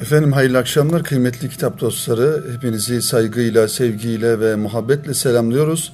[0.00, 2.44] Efendim hayırlı akşamlar kıymetli kitap dostları.
[2.54, 5.92] Hepinizi saygıyla, sevgiyle ve muhabbetle selamlıyoruz.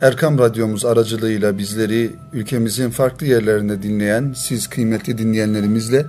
[0.00, 6.06] Erkam Radyomuz aracılığıyla bizleri ülkemizin farklı yerlerinde dinleyen siz kıymetli dinleyenlerimizle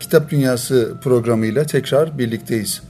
[0.00, 2.82] Kitap Dünyası programıyla tekrar birlikteyiz.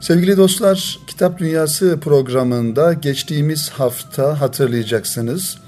[0.00, 5.58] Sevgili dostlar, Kitap Dünyası programında geçtiğimiz hafta hatırlayacaksınız.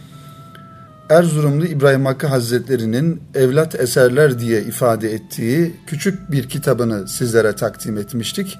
[1.13, 8.59] Erzurumlu İbrahim Hakkı Hazretleri'nin evlat eserler diye ifade ettiği küçük bir kitabını sizlere takdim etmiştik.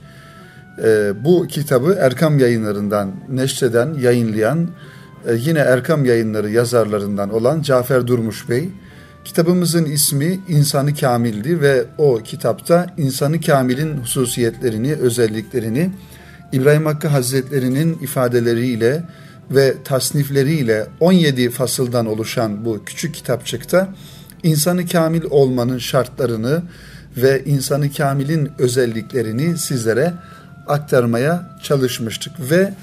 [0.85, 4.69] Ee, bu kitabı Erkam yayınlarından neşreden, yayınlayan
[5.27, 8.69] e, yine Erkam yayınları yazarlarından olan Cafer Durmuş Bey.
[9.25, 15.91] Kitabımızın ismi İnsanı Kamil'di ve o kitapta İnsanı Kamil'in hususiyetlerini, özelliklerini
[16.53, 19.03] İbrahim Hakkı Hazretleri'nin ifadeleriyle
[19.55, 23.89] ve tasnifleriyle 17 fasıldan oluşan bu küçük kitapçıkta
[24.43, 26.63] insanı kamil olmanın şartlarını
[27.17, 30.15] ve insanı kamilin özelliklerini sizlere
[30.67, 32.75] aktarmaya çalışmıştık ve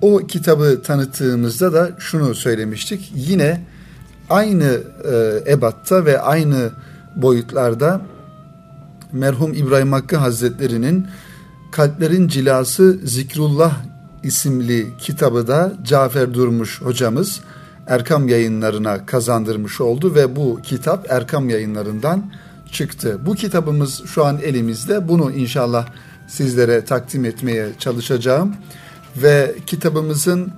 [0.00, 3.12] o kitabı tanıttığımızda da şunu söylemiştik.
[3.14, 3.60] Yine
[4.30, 4.80] aynı
[5.12, 6.70] e, ebatta ve aynı
[7.16, 8.00] boyutlarda
[9.12, 11.06] merhum İbrahim Hakkı Hazretleri'nin
[11.72, 13.89] Kalplerin Cilası Zikrullah
[14.22, 17.40] isimli kitabı da Cafer Durmuş hocamız
[17.86, 22.32] Erkam yayınlarına kazandırmış oldu ve bu kitap Erkam yayınlarından
[22.72, 23.18] çıktı.
[23.26, 25.08] Bu kitabımız şu an elimizde.
[25.08, 25.86] Bunu inşallah
[26.28, 28.54] sizlere takdim etmeye çalışacağım.
[29.16, 30.52] Ve kitabımızın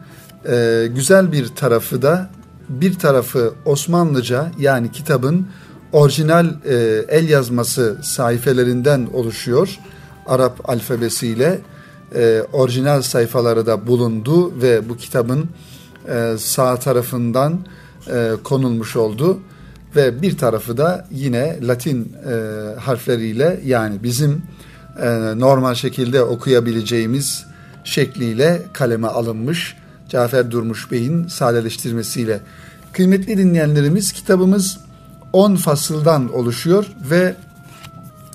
[0.48, 2.30] e, güzel bir tarafı da
[2.68, 5.46] bir tarafı Osmanlıca yani kitabın
[5.92, 6.74] orijinal e,
[7.08, 9.78] el yazması sayfelerinden oluşuyor.
[10.26, 11.60] Arap alfabesiyle
[12.14, 15.48] e, orijinal sayfaları da bulundu ve bu kitabın
[16.08, 17.58] e, sağ tarafından
[18.10, 19.38] e, konulmuş oldu
[19.96, 22.34] ve bir tarafı da yine Latin e,
[22.80, 24.42] harfleriyle yani bizim
[25.02, 27.46] e, normal şekilde okuyabileceğimiz
[27.84, 29.76] şekliyle kaleme alınmış
[30.08, 32.40] Cafer Durmuş Bey'in sadeleştirmesiyle.
[32.92, 34.78] Kıymetli dinleyenlerimiz kitabımız
[35.32, 37.34] 10 fasıldan oluşuyor ve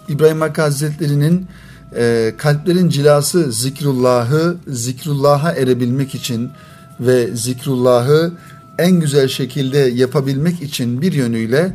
[0.07, 1.47] İbrahim Hakkı Hazretleri'nin
[1.95, 6.51] e, kalplerin cilası zikrullahı zikrullah'a erebilmek için
[6.99, 8.31] ve zikrullahı
[8.77, 11.73] en güzel şekilde yapabilmek için bir yönüyle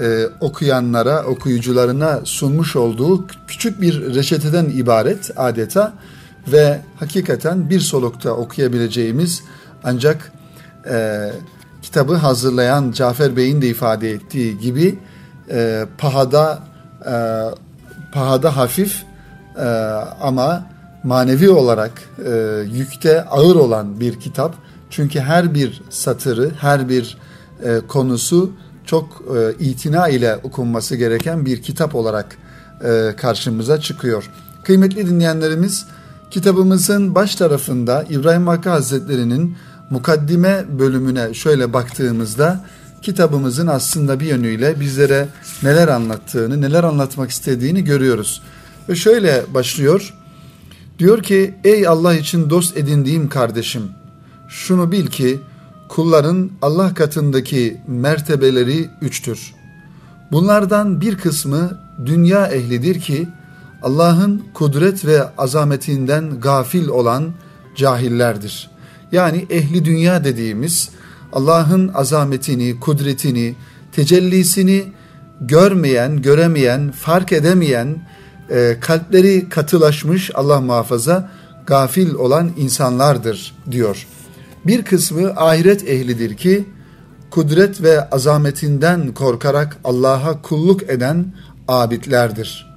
[0.00, 5.92] e, okuyanlara, okuyucularına sunmuş olduğu küçük bir reçeteden ibaret adeta
[6.52, 9.42] ve hakikaten bir solukta okuyabileceğimiz
[9.84, 10.32] ancak
[10.90, 11.30] e,
[11.82, 14.98] kitabı hazırlayan Cafer Bey'in de ifade ettiği gibi
[15.50, 16.62] e, pahada
[17.06, 17.14] e,
[18.12, 19.02] pahada hafif
[19.58, 19.64] e,
[20.20, 20.66] ama
[21.04, 21.92] manevi olarak
[22.26, 24.54] e, yükte ağır olan bir kitap.
[24.90, 27.18] Çünkü her bir satırı, her bir
[27.64, 28.52] e, konusu
[28.86, 32.36] çok e, itina ile okunması gereken bir kitap olarak
[32.84, 34.30] e, karşımıza çıkıyor.
[34.64, 35.86] Kıymetli dinleyenlerimiz,
[36.30, 39.56] kitabımızın baş tarafında İbrahim Hakkı Hazretleri'nin
[39.90, 42.60] mukaddime bölümüne şöyle baktığımızda
[43.02, 45.28] kitabımızın aslında bir yönüyle bizlere
[45.62, 48.42] neler anlattığını, neler anlatmak istediğini görüyoruz.
[48.88, 50.14] Ve şöyle başlıyor.
[50.98, 53.82] Diyor ki ey Allah için dost edindiğim kardeşim
[54.48, 55.40] şunu bil ki
[55.88, 59.54] kulların Allah katındaki mertebeleri üçtür.
[60.32, 63.28] Bunlardan bir kısmı dünya ehlidir ki
[63.82, 67.32] Allah'ın kudret ve azametinden gafil olan
[67.76, 68.70] cahillerdir.
[69.12, 70.90] Yani ehli dünya dediğimiz
[71.32, 73.54] Allah'ın azametini, kudretini,
[73.92, 74.84] tecellisini
[75.40, 78.08] görmeyen, göremeyen, fark edemeyen
[78.50, 81.30] e, kalpleri katılaşmış Allah muhafaza
[81.66, 84.06] gafil olan insanlardır diyor.
[84.66, 86.64] Bir kısmı ahiret ehlidir ki
[87.30, 91.34] kudret ve azametinden korkarak Allah'a kulluk eden
[91.68, 92.74] abidlerdir.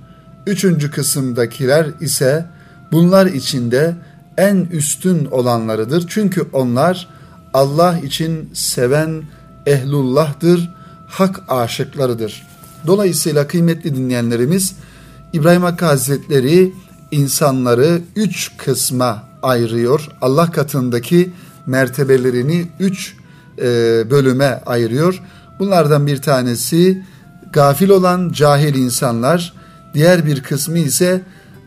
[0.47, 2.45] Üçüncü kısımdakiler ise
[2.91, 3.95] bunlar içinde
[4.37, 6.05] en üstün olanlarıdır.
[6.07, 7.07] Çünkü onlar
[7.53, 9.23] Allah için seven
[9.65, 10.69] ehlullah'dır,
[11.07, 12.47] hak aşıklarıdır.
[12.87, 14.75] Dolayısıyla kıymetli dinleyenlerimiz
[15.33, 16.73] İbrahim Hakkı Hazretleri
[17.11, 20.09] insanları üç kısma ayırıyor.
[20.21, 21.33] Allah katındaki
[21.65, 23.15] mertebelerini üç
[23.57, 23.63] e,
[24.11, 25.21] bölüme ayırıyor.
[25.59, 27.03] Bunlardan bir tanesi
[27.53, 29.53] gafil olan cahil insanlar,
[29.93, 31.21] diğer bir kısmı ise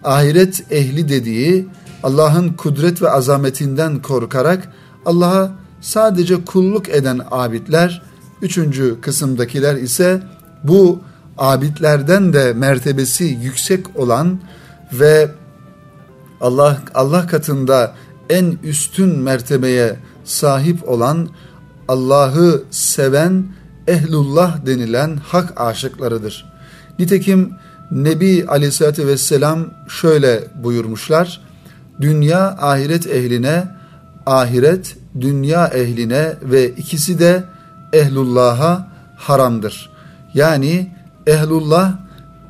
[0.04, 1.68] ahiret ehli dediği
[2.02, 4.68] Allah'ın kudret ve azametinden korkarak
[5.06, 5.50] Allah'a
[5.80, 8.02] sadece kulluk eden abidler,
[8.42, 10.22] üçüncü kısımdakiler ise
[10.64, 11.00] bu
[11.40, 14.40] abidlerden de mertebesi yüksek olan
[14.92, 15.28] ve
[16.40, 17.94] Allah Allah katında
[18.30, 21.28] en üstün mertebeye sahip olan
[21.88, 23.46] Allah'ı seven
[23.86, 26.52] ehlullah denilen hak aşıklarıdır.
[26.98, 27.52] Nitekim
[27.90, 31.40] Nebi Aleyhisselatü Vesselam şöyle buyurmuşlar.
[32.00, 33.68] Dünya ahiret ehline,
[34.26, 37.44] ahiret dünya ehline ve ikisi de
[37.92, 39.90] ehlullah'a haramdır.
[40.34, 40.90] Yani
[41.26, 41.98] ehlullah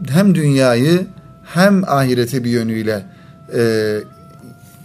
[0.08, 1.06] hem dünyayı
[1.44, 3.06] hem ahireti bir yönüyle
[3.55, 4.00] e,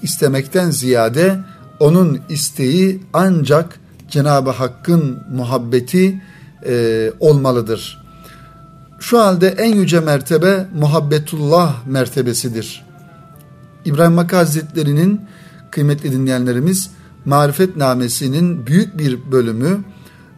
[0.01, 1.39] istemekten ziyade
[1.79, 3.79] onun isteği ancak
[4.09, 6.21] Cenab-ı Hakk'ın muhabbeti
[6.65, 8.05] e, olmalıdır.
[8.99, 12.85] Şu halde en yüce mertebe muhabbetullah mertebesidir.
[13.85, 15.21] İbrahim Hakkı Hazretleri'nin
[15.71, 16.89] kıymetli dinleyenlerimiz
[17.25, 19.83] Marifet Namesi'nin büyük bir bölümü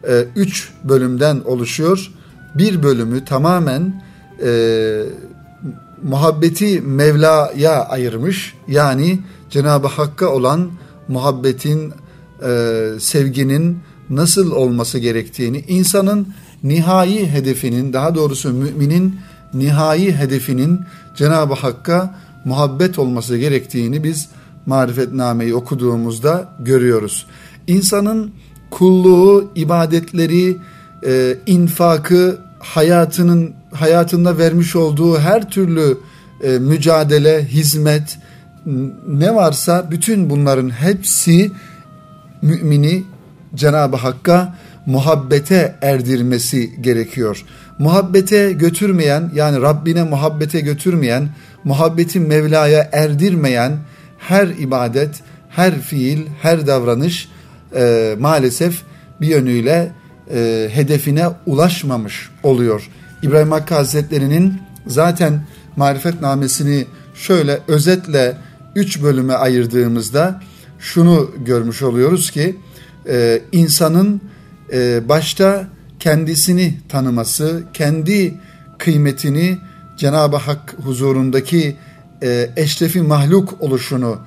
[0.08, 2.12] e, üç bölümden oluşuyor.
[2.58, 4.02] Bir bölümü tamamen
[4.44, 5.02] e,
[6.02, 8.54] muhabbeti Mevla'ya ayırmış.
[8.68, 9.20] Yani
[9.50, 10.70] Cenab-ı Hakk'a olan
[11.08, 11.92] muhabbetin,
[12.42, 13.78] e, sevginin
[14.10, 16.28] nasıl olması gerektiğini, insanın
[16.62, 19.16] nihai hedefinin, daha doğrusu müminin
[19.54, 20.80] nihai hedefinin
[21.16, 22.14] Cenab-ı Hakk'a
[22.44, 24.28] muhabbet olması gerektiğini biz
[24.66, 27.26] marifetnameyi okuduğumuzda görüyoruz.
[27.66, 28.32] İnsanın
[28.70, 30.58] kulluğu, ibadetleri,
[31.06, 35.98] e, infakı, hayatının hayatında vermiş olduğu her türlü
[36.42, 38.18] e, mücadele, hizmet
[39.08, 41.50] ne varsa bütün bunların hepsi
[42.42, 43.04] mümini
[43.54, 44.54] Cenab-ı Hakk'a
[44.86, 47.44] muhabbete erdirmesi gerekiyor.
[47.78, 51.28] Muhabbete götürmeyen yani Rabbine muhabbete götürmeyen,
[51.64, 53.78] muhabbeti Mevla'ya erdirmeyen
[54.18, 57.28] her ibadet, her fiil, her davranış
[57.76, 58.82] e, maalesef
[59.20, 59.92] bir yönüyle
[60.34, 62.88] e, hedefine ulaşmamış oluyor.
[63.22, 64.54] İbrahim Hakkı Hazretleri'nin
[64.86, 65.46] zaten
[65.76, 68.36] marifetnamesini şöyle özetle
[68.74, 70.40] üç bölüme ayırdığımızda
[70.78, 72.56] şunu görmüş oluyoruz ki
[73.08, 74.20] e, insanın
[74.72, 75.68] e, başta
[76.00, 78.34] kendisini tanıması, kendi
[78.78, 79.58] kıymetini
[79.96, 81.76] Cenab-ı Hak huzurundaki
[82.22, 84.18] e, eşrefi mahluk oluşunu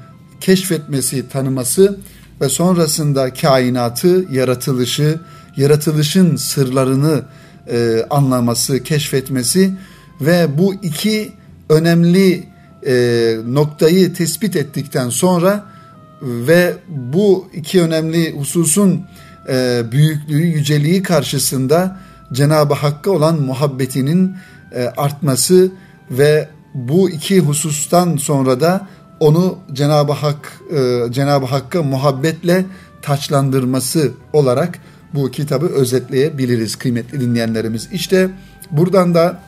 [0.41, 1.99] keşfetmesi, tanıması
[2.41, 5.19] ve sonrasında kainatı, yaratılışı,
[5.57, 7.21] yaratılışın sırlarını
[7.71, 9.73] e, anlaması, keşfetmesi
[10.21, 11.31] ve bu iki
[11.69, 12.47] önemli
[12.87, 15.65] e, noktayı tespit ettikten sonra
[16.21, 19.01] ve bu iki önemli hususun
[19.49, 21.97] e, büyüklüğü, yüceliği karşısında
[22.33, 24.35] Cenab-ı Hakk'a olan muhabbetinin
[24.75, 25.71] e, artması
[26.11, 28.87] ve bu iki husustan sonra da
[29.19, 32.65] onu Cenab-ı Hak e, Cenab-ı Hakk'a muhabbetle
[33.01, 34.79] taçlandırması olarak
[35.13, 37.89] bu kitabı özetleyebiliriz kıymetli dinleyenlerimiz.
[37.91, 38.29] İşte
[38.71, 39.39] buradan da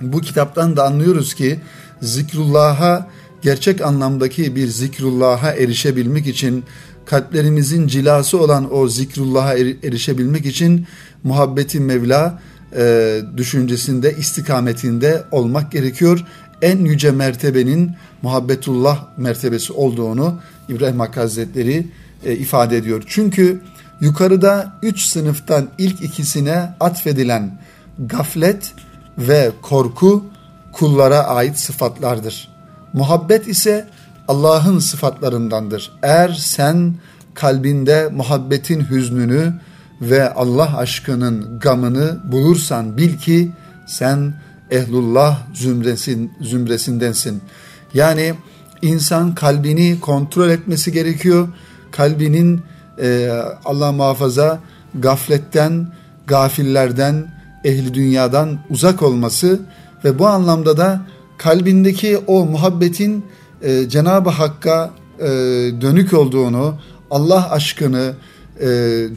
[0.00, 1.60] bu kitaptan da anlıyoruz ki
[2.02, 3.08] zikrullah'a
[3.42, 6.64] gerçek anlamdaki bir zikrullah'a erişebilmek için
[7.06, 10.86] kalplerimizin cilası olan o zikrullah'a erişebilmek için
[11.24, 12.42] muhabbeti Mevla
[12.76, 16.24] e, düşüncesinde, istikametinde olmak gerekiyor.
[16.62, 17.90] En yüce mertebenin
[18.22, 21.86] muhabbetullah mertebesi olduğunu İbrahim Hakkı Hazretleri
[22.24, 23.02] e, ifade ediyor.
[23.06, 23.60] Çünkü
[24.00, 27.58] yukarıda üç sınıftan ilk ikisine atfedilen
[27.98, 28.74] gaflet
[29.18, 30.24] ve korku
[30.72, 32.48] kullara ait sıfatlardır.
[32.92, 33.88] Muhabbet ise
[34.28, 35.92] Allah'ın sıfatlarındandır.
[36.02, 36.94] Eğer sen
[37.34, 39.52] kalbinde muhabbetin hüznünü
[40.00, 43.52] ve Allah aşkının gamını bulursan bil ki
[43.86, 44.34] sen
[44.70, 47.42] ehlullah zümresin, zümresindensin.
[47.94, 48.34] Yani
[48.82, 51.48] insan kalbini kontrol etmesi gerekiyor.
[51.90, 52.62] Kalbinin
[53.02, 53.30] e,
[53.64, 54.60] Allah muhafaza
[54.94, 55.86] gafletten,
[56.26, 57.26] gafillerden,
[57.64, 59.60] ehli dünyadan uzak olması
[60.04, 61.00] ve bu anlamda da
[61.38, 63.24] kalbindeki o muhabbetin
[63.62, 65.26] e, Cenab-ı Hakk'a e,
[65.80, 66.74] dönük olduğunu,
[67.10, 68.12] Allah aşkını
[68.60, 68.68] e,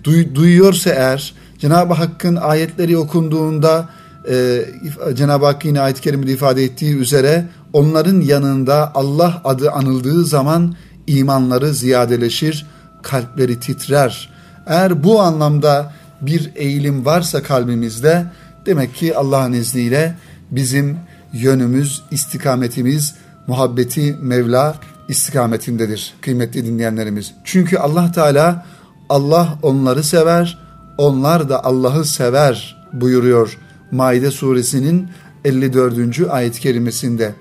[0.03, 3.89] duy, duyuyorsa eğer, Cenab-ı Hakk'ın ayetleri okunduğunda
[4.29, 4.65] e,
[5.13, 10.75] Cenab-ı Hakk'ın yine ayet-i kerimede ifade ettiği üzere onların yanında Allah adı anıldığı zaman
[11.07, 12.65] imanları ziyadeleşir,
[13.03, 14.29] kalpleri titrer.
[14.67, 18.25] Eğer bu anlamda bir eğilim varsa kalbimizde
[18.65, 20.15] demek ki Allah'ın izniyle
[20.51, 20.97] bizim
[21.33, 23.15] yönümüz, istikametimiz,
[23.47, 24.75] muhabbeti Mevla
[25.07, 27.33] istikametindedir kıymetli dinleyenlerimiz.
[27.43, 28.65] Çünkü Allah Teala
[29.09, 30.59] Allah onları sever,
[30.97, 33.57] onlar da Allah'ı sever buyuruyor
[33.91, 35.07] Maide suresinin
[35.45, 36.29] 54.
[36.29, 37.35] ayet-i kerimesinde.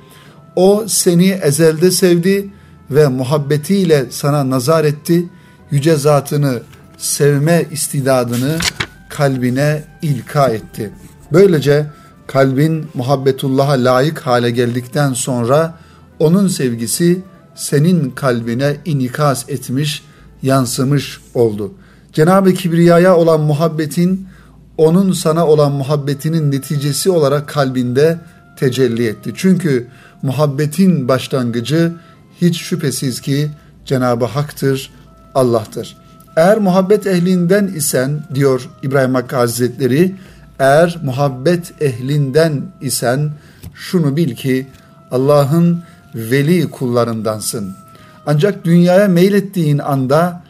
[0.56, 2.50] O seni ezelde sevdi
[2.90, 5.28] ve muhabbetiyle sana nazar etti.
[5.70, 6.60] Yüce zatını
[6.98, 8.58] sevme istidadını
[9.08, 10.90] kalbine ilka etti.
[11.32, 11.86] Böylece
[12.26, 15.74] kalbin muhabbetullah'a layık hale geldikten sonra
[16.18, 17.22] onun sevgisi
[17.54, 20.02] senin kalbine inikas etmiş,
[20.42, 21.72] yansımış oldu.
[22.12, 24.26] Cenab-ı Kibriya'ya olan muhabbetin
[24.76, 28.18] onun sana olan muhabbetinin neticesi olarak kalbinde
[28.56, 29.32] tecelli etti.
[29.36, 29.86] Çünkü
[30.22, 31.92] muhabbetin başlangıcı
[32.40, 33.50] hiç şüphesiz ki
[33.84, 34.90] Cenab-ı Hak'tır,
[35.34, 35.96] Allah'tır.
[36.37, 40.14] Eğer muhabbet ehlinden isen diyor İbrahim Hakkı Hazretleri,
[40.58, 43.30] eğer muhabbet ehlinden isen
[43.75, 44.66] şunu bil ki
[45.10, 45.82] Allah'ın
[46.14, 47.75] veli kullarındansın.
[48.26, 50.42] Ancak dünyaya meylettiğin anda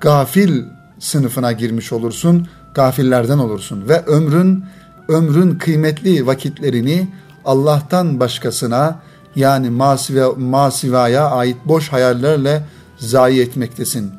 [0.00, 0.64] gafil
[0.98, 4.64] sınıfına girmiş olursun, gafillerden olursun ve ömrün
[5.08, 7.08] ömrün kıymetli vakitlerini
[7.44, 8.98] Allah'tan başkasına
[9.36, 12.62] yani masiva, masivaya ait boş hayallerle
[12.98, 14.10] zayi etmektesin.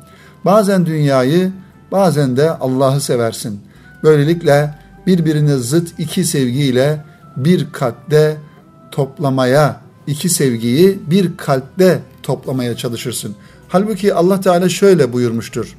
[0.44, 1.52] Bazen dünyayı
[1.92, 3.60] bazen de Allah'ı seversin.
[4.02, 4.74] Böylelikle
[5.06, 7.04] birbirine zıt iki sevgiyle
[7.36, 8.36] bir kalpte
[8.90, 13.34] toplamaya, iki sevgiyi bir kalpte toplamaya çalışırsın.
[13.68, 15.76] Halbuki Allah Teala şöyle buyurmuştur.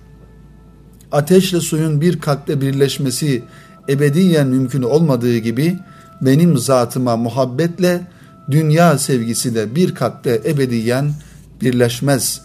[1.12, 3.44] Ateşle suyun bir kalpte birleşmesi
[3.90, 5.80] ebediyen mümkün olmadığı gibi
[6.22, 8.02] benim zatıma muhabbetle
[8.52, 11.14] dünya sevgisi de bir kalpte ebediyen
[11.62, 12.42] birleşmez.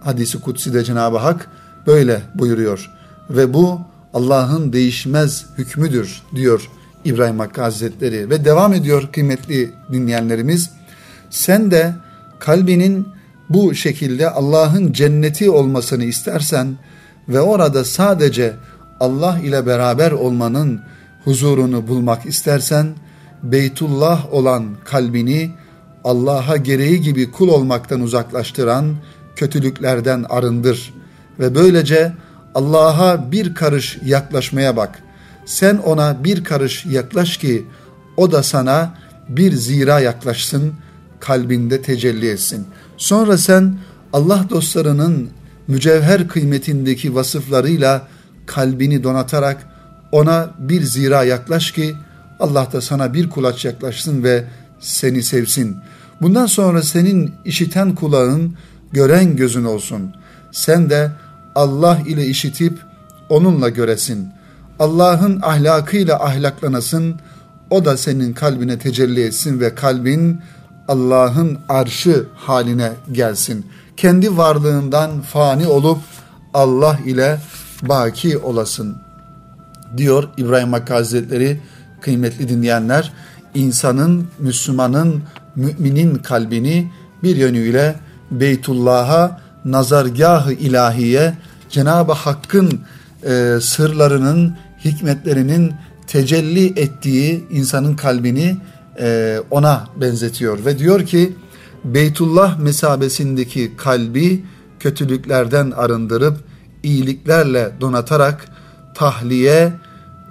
[0.00, 1.48] Hadisi kutsi'de Cenab-ı Hak
[1.86, 2.90] böyle buyuruyor.
[3.30, 3.80] Ve bu
[4.14, 6.70] Allah'ın değişmez hükmüdür diyor
[7.04, 8.30] İbrahim Hakkı Hazretleri.
[8.30, 10.70] Ve devam ediyor kıymetli dinleyenlerimiz.
[11.30, 11.94] Sen de
[12.38, 13.08] kalbinin
[13.48, 16.76] bu şekilde Allah'ın cenneti olmasını istersen
[17.28, 18.54] ve orada sadece
[19.00, 20.80] Allah ile beraber olmanın
[21.24, 22.86] huzurunu bulmak istersen
[23.42, 25.50] Beytullah olan kalbini
[26.04, 28.96] Allah'a gereği gibi kul olmaktan uzaklaştıran
[29.38, 30.94] kötülüklerden arındır
[31.38, 32.12] ve böylece
[32.54, 34.98] Allah'a bir karış yaklaşmaya bak.
[35.46, 37.66] Sen ona bir karış yaklaş ki
[38.16, 38.94] o da sana
[39.28, 40.72] bir zira yaklaşsın,
[41.20, 42.66] kalbinde tecelli etsin.
[42.96, 43.78] Sonra sen
[44.12, 45.30] Allah dostlarının
[45.68, 48.08] mücevher kıymetindeki vasıflarıyla
[48.46, 49.66] kalbini donatarak
[50.12, 51.94] ona bir zira yaklaş ki
[52.40, 54.44] Allah da sana bir kulaç yaklaşsın ve
[54.80, 55.76] seni sevsin.
[56.20, 58.54] Bundan sonra senin işiten kulağın,
[58.92, 60.14] gören gözün olsun.
[60.52, 61.10] Sen de
[61.54, 62.78] Allah ile işitip
[63.28, 64.28] onunla göresin.
[64.78, 67.16] Allah'ın ahlakıyla ahlaklanasın.
[67.70, 70.40] O da senin kalbine tecelli etsin ve kalbin
[70.88, 73.66] Allah'ın arşı haline gelsin.
[73.96, 75.98] Kendi varlığından fani olup
[76.54, 77.38] Allah ile
[77.82, 78.96] baki olasın.
[79.96, 81.60] Diyor İbrahim Hakkı Hazretleri
[82.00, 83.12] kıymetli dinleyenler.
[83.54, 85.22] insanın, Müslümanın,
[85.56, 86.92] müminin kalbini
[87.22, 87.94] bir yönüyle
[88.30, 91.34] Beytullah'a, nazargahı ilahiye,
[91.70, 92.80] Cenab-ı Hakk'ın
[93.24, 95.74] e, sırlarının, hikmetlerinin
[96.06, 98.56] tecelli ettiği insanın kalbini
[99.00, 101.32] e, ona benzetiyor ve diyor ki
[101.84, 104.44] Beytullah mesabesindeki kalbi
[104.80, 106.36] kötülüklerden arındırıp
[106.82, 108.48] iyiliklerle donatarak
[108.94, 109.72] tahliye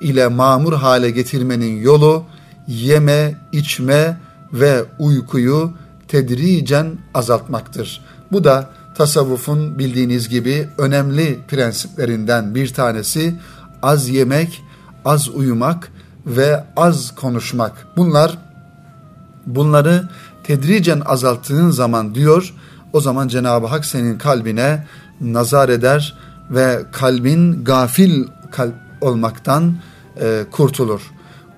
[0.02, 2.24] ile mamur hale getirmenin yolu
[2.68, 4.18] yeme, içme
[4.54, 5.74] ve uykuyu
[6.08, 8.02] tedricen azaltmaktır.
[8.32, 13.36] Bu da tasavvufun bildiğiniz gibi önemli prensiplerinden bir tanesi
[13.82, 14.64] az yemek,
[15.06, 15.92] az uyumak
[16.26, 17.88] ve az konuşmak.
[17.98, 18.38] Bunlar
[19.46, 20.10] bunları
[20.44, 22.54] tedricen azalttığın zaman diyor
[22.94, 24.88] o zaman Cenab-ı Hak senin kalbine
[25.22, 26.18] nazar eder
[26.50, 29.78] ve kalbin gafil kalp olmaktan
[30.22, 31.02] e, kurtulur.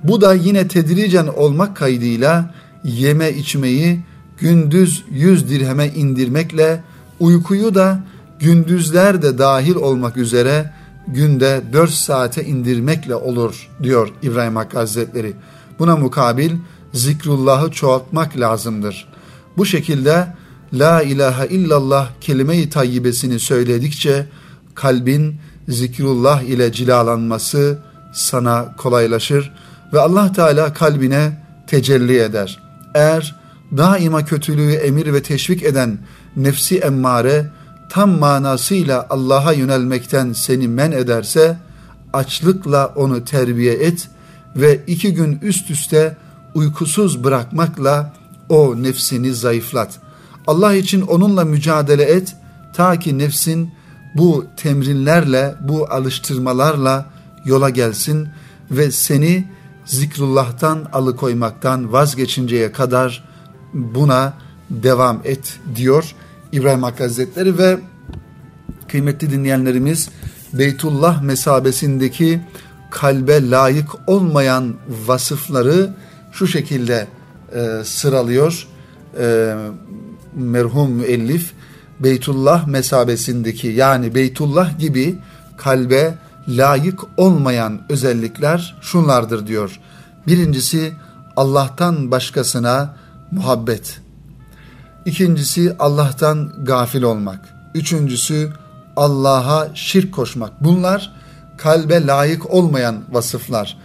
[0.03, 2.53] Bu da yine tedricen olmak kaydıyla
[2.84, 4.03] yeme içmeyi
[4.41, 6.84] gündüz yüz dirheme indirmekle
[7.19, 8.03] uykuyu da
[8.39, 10.74] gündüzler de dahil olmak üzere
[11.08, 15.34] günde dört saate indirmekle olur diyor İbrahim Hakkı Hazretleri.
[15.79, 16.51] Buna mukabil
[16.93, 19.08] zikrullahı çoğaltmak lazımdır.
[19.58, 20.27] Bu şekilde
[20.74, 24.25] La ilahe illallah kelime-i tayyibesini söyledikçe
[24.75, 25.36] kalbin
[25.67, 27.79] zikrullah ile cilalanması
[28.13, 29.53] sana kolaylaşır
[29.93, 32.60] ve Allah Teala kalbine tecelli eder.
[32.96, 33.38] Eğer
[33.77, 35.97] daima kötülüğü emir ve teşvik eden
[36.35, 37.45] nefsi emmare
[37.89, 41.57] tam manasıyla Allah'a yönelmekten seni men ederse
[42.13, 44.09] açlıkla onu terbiye et
[44.55, 46.17] ve iki gün üst üste
[46.53, 48.13] uykusuz bırakmakla
[48.49, 49.99] o nefsini zayıflat.
[50.47, 52.35] Allah için onunla mücadele et
[52.73, 53.71] ta ki nefsin
[54.15, 57.05] bu temrinlerle, bu alıştırmalarla
[57.45, 58.27] yola gelsin
[58.71, 59.47] ve seni
[59.85, 63.28] zikrullah'tan alıkoymaktan vazgeçinceye kadar
[63.73, 64.33] buna
[64.69, 66.15] devam et diyor
[66.51, 67.77] İbrahim Hakkı Hazretleri ve
[68.88, 70.09] kıymetli dinleyenlerimiz
[70.53, 72.41] Beytullah mesabesindeki
[72.89, 74.75] kalbe layık olmayan
[75.07, 75.93] vasıfları
[76.31, 77.07] şu şekilde
[77.55, 78.67] e, sıralıyor
[79.19, 79.55] e,
[80.35, 81.53] merhum müellif
[81.99, 85.15] Beytullah mesabesindeki yani Beytullah gibi
[85.57, 86.15] kalbe
[86.47, 89.79] layık olmayan özellikler şunlardır diyor.
[90.27, 90.93] Birincisi
[91.35, 92.95] Allah'tan başkasına
[93.31, 94.00] muhabbet.
[95.05, 97.39] İkincisi Allah'tan gafil olmak.
[97.75, 98.53] Üçüncüsü
[98.95, 100.63] Allah'a şirk koşmak.
[100.63, 101.13] Bunlar
[101.57, 103.77] kalbe layık olmayan vasıflar.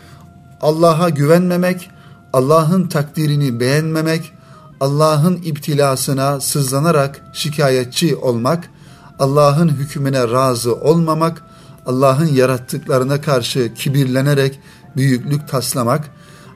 [0.61, 1.91] Allah'a güvenmemek,
[2.33, 4.33] Allah'ın takdirini beğenmemek,
[4.81, 8.71] Allah'ın iptilasına sızlanarak şikayetçi olmak,
[9.19, 11.43] Allah'ın hükmüne razı olmamak,
[11.87, 14.61] Allah'ın yarattıklarına karşı kibirlenerek
[14.97, 16.11] büyüklük taslamak,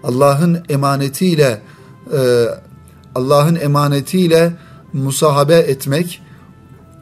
[0.04, 1.62] Allah'ın emanetiyle
[2.12, 2.47] e,
[3.19, 4.53] Allah'ın emanetiyle
[4.93, 6.23] musahabe etmek,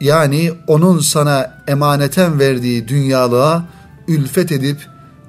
[0.01, 3.65] yani onun sana emaneten verdiği dünyalığa
[4.07, 4.77] ülfet edip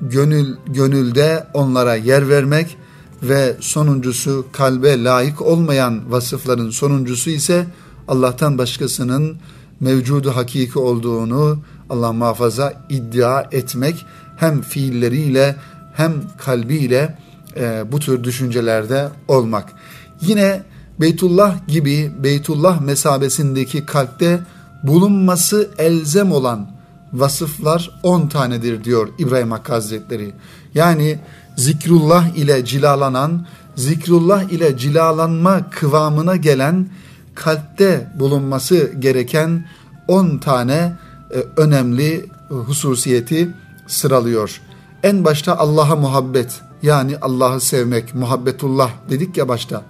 [0.00, 2.76] gönül gönülde onlara yer vermek
[3.23, 7.66] ve sonuncusu kalbe layık olmayan vasıfların sonuncusu ise
[8.09, 9.37] Allah'tan başkasının
[9.80, 11.59] mevcudu hakiki olduğunu
[11.90, 15.57] Allah muhafaza iddia etmek hem fiilleriyle
[15.95, 17.18] hem kalbiyle
[17.57, 19.73] e, bu tür düşüncelerde olmak.
[20.21, 20.62] Yine
[21.00, 24.40] Beytullah gibi Beytullah mesabesindeki kalpte
[24.82, 26.70] bulunması elzem olan
[27.12, 30.32] vasıflar 10 tanedir diyor İbrahim Hakkı Hazretleri.
[30.74, 31.18] Yani
[31.56, 36.88] zikrullah ile cilalanan, zikrullah ile cilalanma kıvamına gelen
[37.34, 39.68] kalpte bulunması gereken
[40.08, 40.92] 10 tane
[41.30, 43.54] e, önemli hususiyeti
[43.86, 44.60] sıralıyor.
[45.02, 49.82] En başta Allah'a muhabbet yani Allah'ı sevmek, muhabbetullah dedik ya başta.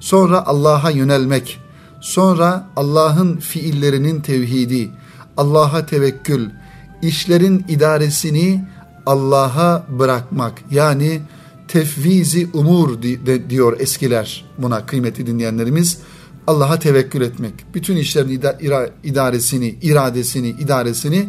[0.00, 1.60] Sonra Allah'a yönelmek,
[2.00, 4.90] sonra Allah'ın fiillerinin tevhidi,
[5.36, 6.50] Allah'a tevekkül,
[7.02, 8.64] işlerin idaresini
[9.06, 11.20] Allah'a bırakmak yani
[11.68, 13.02] tefvizi umur
[13.48, 15.98] diyor eskiler buna kıymeti dinleyenlerimiz.
[16.46, 17.54] Allah'a tevekkül etmek.
[17.74, 18.42] Bütün işlerin
[19.04, 21.28] idaresini, iradesini, idaresini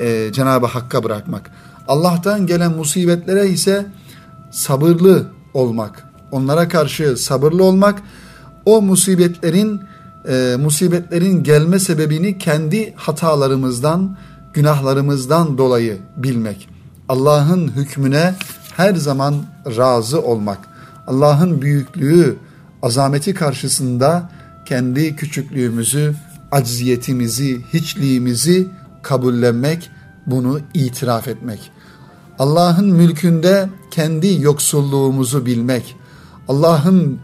[0.00, 1.50] e, Cenab-ı Hakk'a bırakmak.
[1.88, 3.86] Allah'tan gelen musibetlere ise
[4.50, 6.09] sabırlı olmak.
[6.32, 8.02] Onlara karşı sabırlı olmak.
[8.64, 9.80] O musibetlerin
[10.28, 14.16] e, musibetlerin gelme sebebini kendi hatalarımızdan,
[14.52, 16.68] günahlarımızdan dolayı bilmek.
[17.08, 18.34] Allah'ın hükmüne
[18.76, 19.34] her zaman
[19.76, 20.58] razı olmak.
[21.06, 22.36] Allah'ın büyüklüğü,
[22.82, 24.30] azameti karşısında
[24.66, 26.14] kendi küçüklüğümüzü,
[26.50, 28.68] acziyetimizi, hiçliğimizi
[29.02, 29.90] kabullenmek,
[30.26, 31.70] bunu itiraf etmek.
[32.38, 35.96] Allah'ın mülkünde kendi yoksulluğumuzu bilmek,
[36.50, 37.18] Allah'ın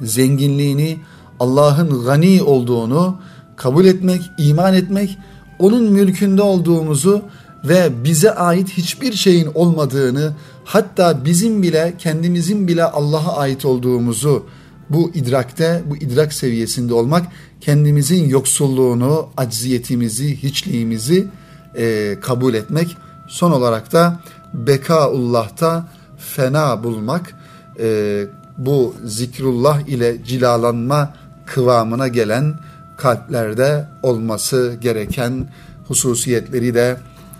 [0.00, 0.98] zenginliğini,
[1.40, 3.20] Allah'ın gani olduğunu
[3.56, 5.18] kabul etmek, iman etmek,
[5.58, 7.22] onun mülkünde olduğumuzu
[7.64, 10.32] ve bize ait hiçbir şeyin olmadığını,
[10.64, 14.46] hatta bizim bile kendimizin bile Allah'a ait olduğumuzu
[14.90, 17.26] bu idrakte, bu idrak seviyesinde olmak,
[17.60, 21.28] kendimizin yoksulluğunu, acziyetimizi, hiçliğimizi
[21.76, 22.96] e, kabul etmek.
[23.28, 24.20] Son olarak da
[24.54, 25.88] bekaullah'ta
[26.18, 27.37] fena bulmak,
[27.78, 28.26] e,
[28.58, 31.14] bu zikrullah ile cilalanma
[31.46, 32.54] kıvamına gelen
[32.96, 35.48] kalplerde olması gereken
[35.88, 36.96] hususiyetleri de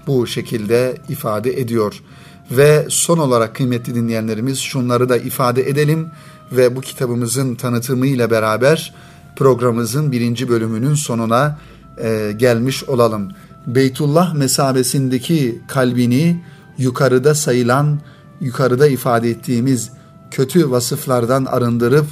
[0.06, 2.02] bu şekilde ifade ediyor.
[2.50, 6.08] Ve son olarak kıymetli dinleyenlerimiz şunları da ifade edelim
[6.52, 8.94] ve bu kitabımızın tanıtımı ile beraber
[9.36, 11.58] programımızın birinci bölümünün sonuna
[11.98, 13.28] e, gelmiş olalım.
[13.66, 16.42] Beytullah mesabesindeki kalbini
[16.78, 18.00] yukarıda sayılan,
[18.40, 19.90] yukarıda ifade ettiğimiz
[20.30, 22.06] kötü vasıflardan arındırıp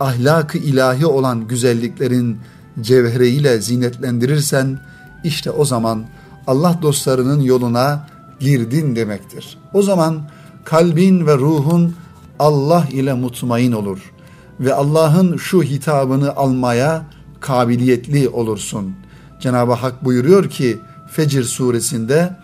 [0.00, 2.38] ahlakı ilahi olan güzelliklerin
[2.80, 4.80] cevhereyle zinetlendirirsen
[5.24, 6.04] işte o zaman
[6.46, 8.06] Allah dostlarının yoluna
[8.40, 9.58] girdin demektir.
[9.72, 10.22] O zaman
[10.64, 11.94] kalbin ve ruhun
[12.38, 14.12] Allah ile mutmain olur
[14.60, 17.02] ve Allah'ın şu hitabını almaya
[17.40, 18.94] kabiliyetli olursun.
[19.40, 20.78] Cenab-ı Hak buyuruyor ki
[21.10, 22.36] Fecir suresinde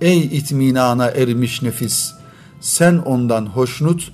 [0.00, 2.12] Ey itminana ermiş nefis
[2.60, 4.12] sen ondan hoşnut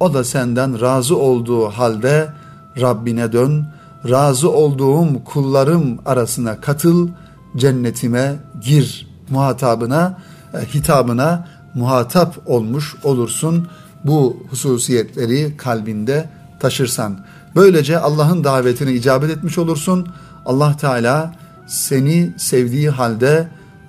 [0.00, 2.32] o da senden razı olduğu halde
[2.80, 3.66] Rabbine dön
[4.08, 7.08] razı olduğum kullarım arasına katıl
[7.56, 10.18] cennetime gir muhatabına
[10.54, 13.68] e, hitabına muhatap olmuş olursun
[14.04, 16.28] bu hususiyetleri kalbinde
[16.60, 17.20] taşırsan.
[17.56, 20.08] Böylece Allah'ın davetine icabet etmiş olursun.
[20.46, 21.34] Allah Teala
[21.66, 23.48] seni sevdiği halde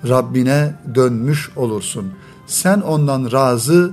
[0.10, 2.14] Rabbine dönmüş olursun.
[2.52, 3.92] Sen ondan razı,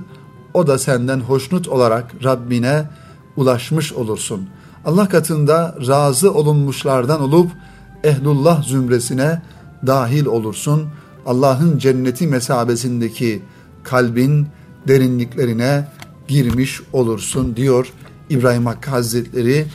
[0.53, 2.89] o da senden hoşnut olarak Rabbine
[3.35, 4.49] ulaşmış olursun.
[4.85, 7.51] Allah katında razı olunmuşlardan olup
[8.03, 9.41] ehlullah zümresine
[9.87, 10.87] dahil olursun.
[11.25, 13.41] Allah'ın cenneti mesabesindeki
[13.83, 14.47] kalbin
[14.87, 15.87] derinliklerine
[16.27, 17.93] girmiş olursun diyor
[18.29, 19.65] İbrahim Hakkı Hazretleri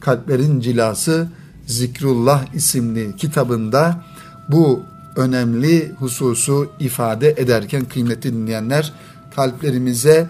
[0.00, 1.28] Kalplerin Cilası
[1.66, 4.04] Zikrullah isimli kitabında
[4.48, 4.82] bu
[5.16, 8.92] önemli hususu ifade ederken kıymetli dinleyenler
[9.36, 10.26] kalplerimize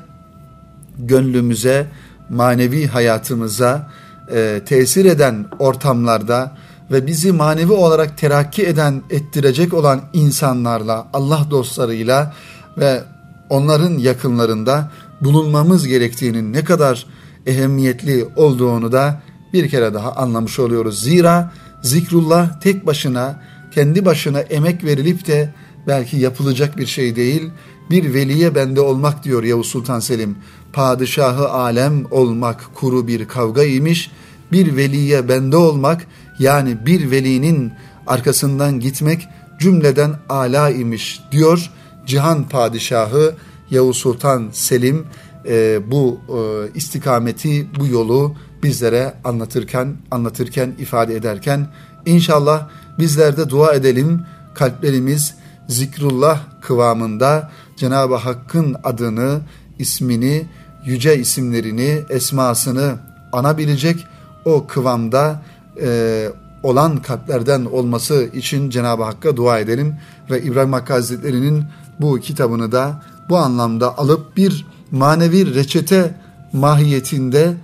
[0.99, 1.87] gönlümüze,
[2.31, 3.90] manevi hayatımıza
[4.33, 6.57] e, tesir eden ortamlarda
[6.90, 12.35] ve bizi manevi olarak terakki eden, ettirecek olan insanlarla, Allah dostlarıyla
[12.79, 13.03] ve
[13.51, 14.90] onların yakınlarında
[15.21, 17.07] bulunmamız gerektiğinin ne kadar
[17.47, 19.21] ehemmiyetli olduğunu da
[19.53, 21.03] bir kere daha anlamış oluyoruz.
[21.03, 23.40] Zira zikrullah tek başına,
[23.75, 25.55] kendi başına emek verilip de
[25.87, 27.51] belki yapılacak bir şey değil.
[27.91, 30.37] Bir veliye bende olmak diyor Yavuz Sultan Selim.
[30.73, 34.11] Padişahı alem olmak kuru bir kavga imiş.
[34.53, 36.07] Bir veliye bende olmak
[36.39, 37.73] yani bir velinin
[38.07, 41.71] arkasından gitmek cümleden ala imiş diyor.
[42.07, 43.35] Cihan Padişahı
[43.71, 45.07] Yavuz Sultan Selim
[45.49, 46.39] e, bu e,
[46.75, 51.69] istikameti, bu yolu bizlere anlatırken, anlatırken, ifade ederken
[52.07, 52.69] inşallah
[53.03, 54.23] bizler de dua edelim.
[54.55, 55.35] Kalplerimiz
[55.69, 59.41] zikrullah kıvamında Cenab-ı Hakk'ın adını,
[59.79, 60.47] ismini,
[60.85, 62.95] yüce isimlerini, esmasını
[63.33, 64.07] anabilecek
[64.45, 65.43] o kıvamda
[65.83, 66.29] e,
[66.62, 69.97] olan kalplerden olması için Cenab-ı Hakk'a dua edelim
[70.31, 71.65] ve İbrahim Hakkı Hazretleri'nin
[72.01, 76.15] bu kitabını da bu anlamda alıp bir manevi reçete
[76.53, 77.55] mahiyetinde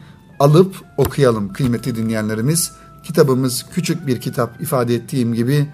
[0.40, 2.72] alıp okuyalım kıymetli dinleyenlerimiz.
[3.08, 5.66] Kitabımız küçük bir kitap ifade ettiğim gibi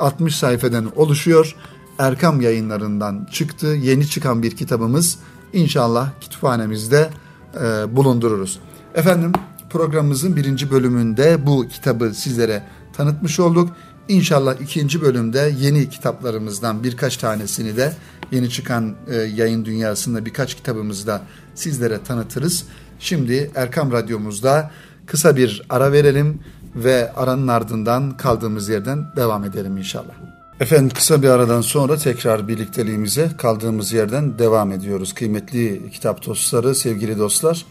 [0.00, 1.56] 60 e, sayfadan oluşuyor.
[1.98, 3.66] Erkam yayınlarından çıktı.
[3.66, 5.18] Yeni çıkan bir kitabımız.
[5.52, 7.10] İnşallah kütüphanemizde
[7.54, 8.58] e, bulundururuz.
[8.94, 9.32] Efendim
[9.70, 13.70] programımızın birinci bölümünde bu kitabı sizlere tanıtmış olduk.
[14.08, 17.92] İnşallah ikinci bölümde yeni kitaplarımızdan birkaç tanesini de
[18.32, 21.22] yeni çıkan e, yayın dünyasında birkaç kitabımızı da
[21.54, 22.64] sizlere tanıtırız.
[23.00, 24.70] Şimdi Erkam Radyomuzda
[25.10, 26.40] kısa bir ara verelim
[26.74, 30.14] ve aranın ardından kaldığımız yerden devam edelim inşallah.
[30.60, 35.12] Efendim kısa bir aradan sonra tekrar birlikteliğimize kaldığımız yerden devam ediyoruz.
[35.12, 37.66] Kıymetli kitap dostları, sevgili dostlar.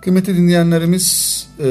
[0.00, 1.68] Kıymetli dinleyenlerimiz e,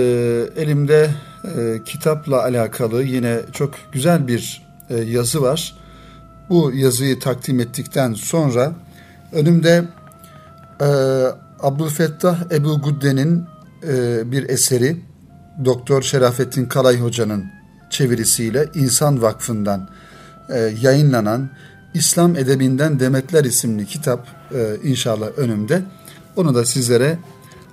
[0.55, 1.09] elimde
[1.57, 5.75] e, kitapla alakalı yine çok güzel bir e, yazı var.
[6.49, 8.71] Bu yazıyı takdim ettikten sonra
[9.31, 9.83] önümde
[10.81, 10.87] e,
[11.59, 13.53] Abdülfettah Ebu Gudde'nin
[13.87, 14.97] e, bir eseri
[15.65, 17.45] Doktor Şerafettin Kalay Hoca'nın
[17.89, 19.89] çevirisiyle İnsan Vakfı'ndan
[20.49, 21.49] e, yayınlanan
[21.93, 25.81] İslam Edebinden Demetler isimli kitap e, inşallah önümde.
[26.35, 27.17] Onu da sizlere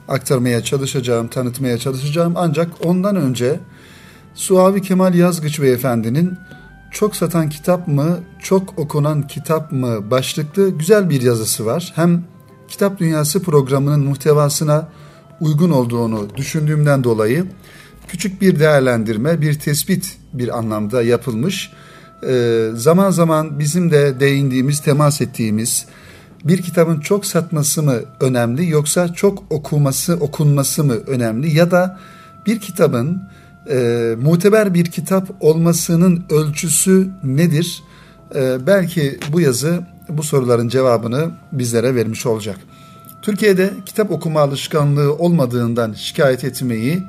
[0.09, 2.33] aktarmaya çalışacağım, tanıtmaya çalışacağım.
[2.37, 3.61] Ancak ondan önce
[4.35, 6.39] Suavi Kemal Yazgıç Beyefendi'nin
[6.91, 11.93] çok satan kitap mı, çok okunan kitap mı başlıklı güzel bir yazısı var.
[11.97, 12.25] Hem
[12.69, 14.89] Kitap Dünyası programının muhtevasına
[15.41, 17.47] uygun olduğunu düşündüğümden dolayı
[18.09, 21.73] küçük bir değerlendirme, bir tespit bir anlamda yapılmış.
[22.29, 25.87] Ee, zaman zaman bizim de değindiğimiz, temas ettiğimiz
[26.45, 31.99] bir kitabın çok satması mı önemli yoksa çok okuması, okunması mı önemli ya da
[32.47, 33.23] bir kitabın
[33.71, 37.83] e, muteber bir kitap olmasının ölçüsü nedir?
[38.35, 42.59] E, belki bu yazı bu soruların cevabını bizlere vermiş olacak.
[43.23, 47.03] Türkiye'de kitap okuma alışkanlığı olmadığından şikayet etmeyi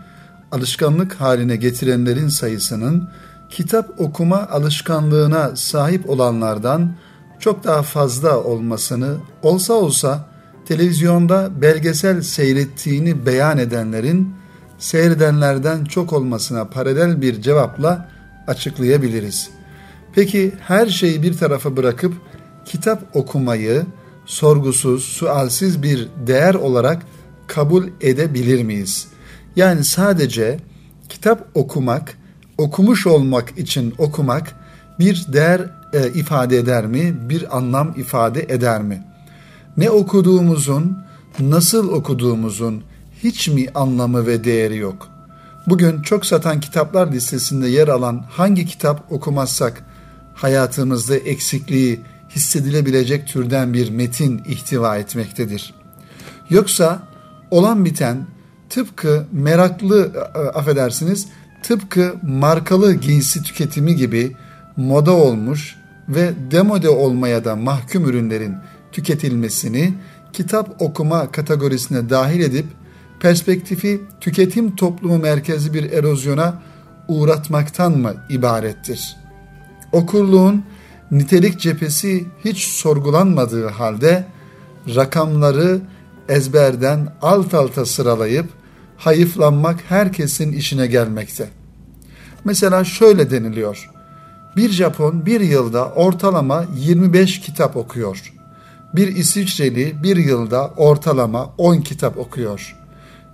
[0.52, 3.10] alışkanlık haline getirenlerin sayısının
[3.50, 6.92] kitap okuma alışkanlığına sahip olanlardan
[7.40, 10.26] çok daha fazla olmasını olsa olsa
[10.66, 14.34] televizyonda belgesel seyrettiğini beyan edenlerin
[14.80, 18.10] seyredenlerden çok olmasına paralel bir cevapla
[18.48, 19.50] açıklayabiliriz.
[20.16, 22.14] Peki her şeyi bir tarafa bırakıp
[22.66, 23.86] kitap okumayı
[24.32, 27.06] sorgusuz, sualsiz bir değer olarak
[27.48, 29.08] kabul edebilir miyiz?
[29.56, 30.60] Yani sadece
[31.10, 32.18] kitap okumak,
[32.58, 34.56] okumuş olmak için okumak
[35.00, 35.62] bir değer
[35.94, 37.30] e, ifade eder mi?
[37.30, 39.04] Bir anlam ifade eder mi?
[39.78, 40.98] Ne okuduğumuzun,
[41.40, 42.84] nasıl okuduğumuzun
[43.24, 45.08] hiç mi anlamı ve değeri yok?
[45.68, 49.84] Bugün çok satan kitaplar listesinde yer alan hangi kitap okumazsak
[50.34, 52.00] hayatımızda eksikliği
[52.36, 55.74] hissedilebilecek türden bir metin ihtiva etmektedir.
[56.50, 57.08] Yoksa
[57.52, 58.26] olan biten
[58.70, 61.28] tıpkı meraklı e, affedersiniz
[61.64, 64.36] tıpkı markalı giysi tüketimi gibi
[64.78, 65.76] moda olmuş
[66.10, 68.56] ve demode olmaya da mahkum ürünlerin
[68.92, 69.94] tüketilmesini
[70.34, 72.66] kitap okuma kategorisine dahil edip
[73.20, 76.62] perspektifi tüketim toplumu merkezi bir erozyona
[77.08, 79.18] uğratmaktan mı ibarettir?
[79.92, 80.64] Okurluğun
[81.12, 84.26] nitelik cephesi hiç sorgulanmadığı halde
[84.96, 85.82] rakamları
[86.30, 88.46] ezberden alt alta sıralayıp
[88.98, 91.50] hayıflanmak herkesin işine gelmekte.
[92.46, 93.90] Mesela şöyle deniliyor.
[94.56, 98.34] Bir Japon bir yılda ortalama 25 kitap okuyor.
[98.96, 102.76] Bir İsviçreli bir yılda ortalama 10 kitap okuyor.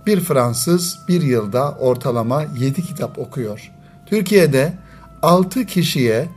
[0.06, 3.72] Bir Fransız bir yılda ortalama 7 kitap okuyor.
[4.06, 4.72] Türkiye'de
[5.22, 6.28] 6 kişiye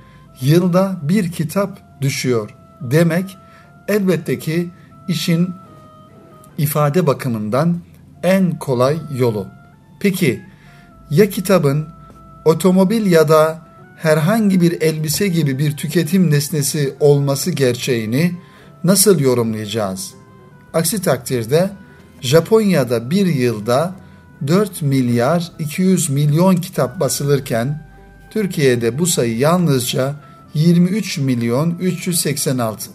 [0.41, 2.49] yılda bir kitap düşüyor.
[2.81, 3.37] Demek
[3.87, 4.69] elbette ki
[5.07, 5.49] işin
[6.57, 7.77] ifade bakımından
[8.23, 9.47] en kolay yolu.
[9.99, 10.41] Peki
[11.09, 11.87] ya kitabın
[12.45, 18.31] otomobil ya da herhangi bir elbise gibi bir tüketim nesnesi olması gerçeğini
[18.83, 20.13] nasıl yorumlayacağız?
[20.73, 21.69] Aksi takdirde
[22.21, 23.95] Japonya'da bir yılda
[24.47, 27.87] 4 milyar 200 milyon kitap basılırken
[28.31, 30.15] Türkiye'de bu sayı yalnızca
[30.53, 32.91] 23 milyon 386.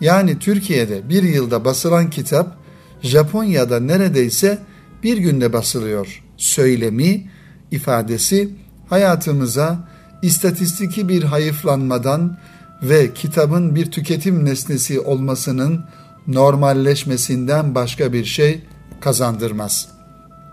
[0.00, 2.56] Yani Türkiye'de bir yılda basılan kitap
[3.02, 4.58] Japonya'da neredeyse
[5.02, 6.22] bir günde basılıyor.
[6.36, 7.30] Söylemi,
[7.70, 8.48] ifadesi
[8.88, 9.88] hayatımıza
[10.22, 12.38] istatistiki bir hayıflanmadan
[12.82, 15.84] ve kitabın bir tüketim nesnesi olmasının
[16.26, 18.60] normalleşmesinden başka bir şey
[19.00, 19.88] kazandırmaz.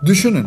[0.06, 0.46] Düşünün,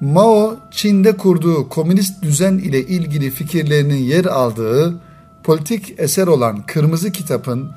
[0.00, 4.94] Mao Çin'de kurduğu komünist düzen ile ilgili fikirlerinin yer aldığı
[5.42, 7.70] politik eser olan Kırmızı Kitap'ın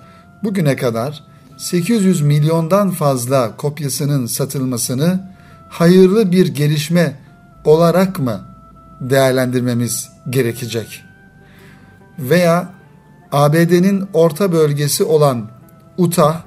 [0.43, 1.23] bugüne kadar
[1.58, 5.29] 800 milyondan fazla kopyasının satılmasını
[5.69, 7.19] hayırlı bir gelişme
[7.65, 8.41] olarak mı
[9.01, 11.03] değerlendirmemiz gerekecek?
[12.19, 12.73] Veya
[13.32, 15.49] ABD'nin orta bölgesi olan
[15.97, 16.41] Utah,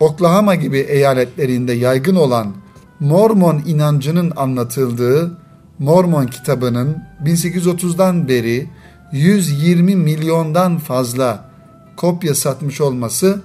[0.00, 2.63] Oklahoma gibi eyaletlerinde yaygın olan
[3.04, 5.38] Mormon inancının anlatıldığı
[5.78, 8.70] Mormon kitabının 1830'dan beri
[9.12, 11.50] 120 milyondan fazla
[11.96, 13.40] kopya satmış olması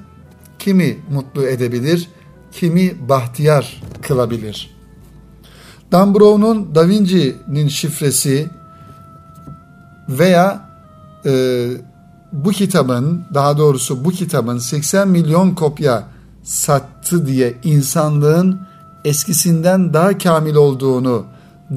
[0.60, 2.10] kimi mutlu edebilir,
[2.52, 4.76] kimi bahtiyar kılabilir.
[5.91, 8.50] Dan Brown'un Da Vinci'nin şifresi
[10.10, 10.69] veya
[11.26, 11.67] e,
[12.32, 16.04] bu kitabın daha doğrusu bu kitabın 80 milyon kopya
[16.43, 18.68] sattı diye insanlığın
[19.06, 21.26] eskisinden daha kamil olduğunu,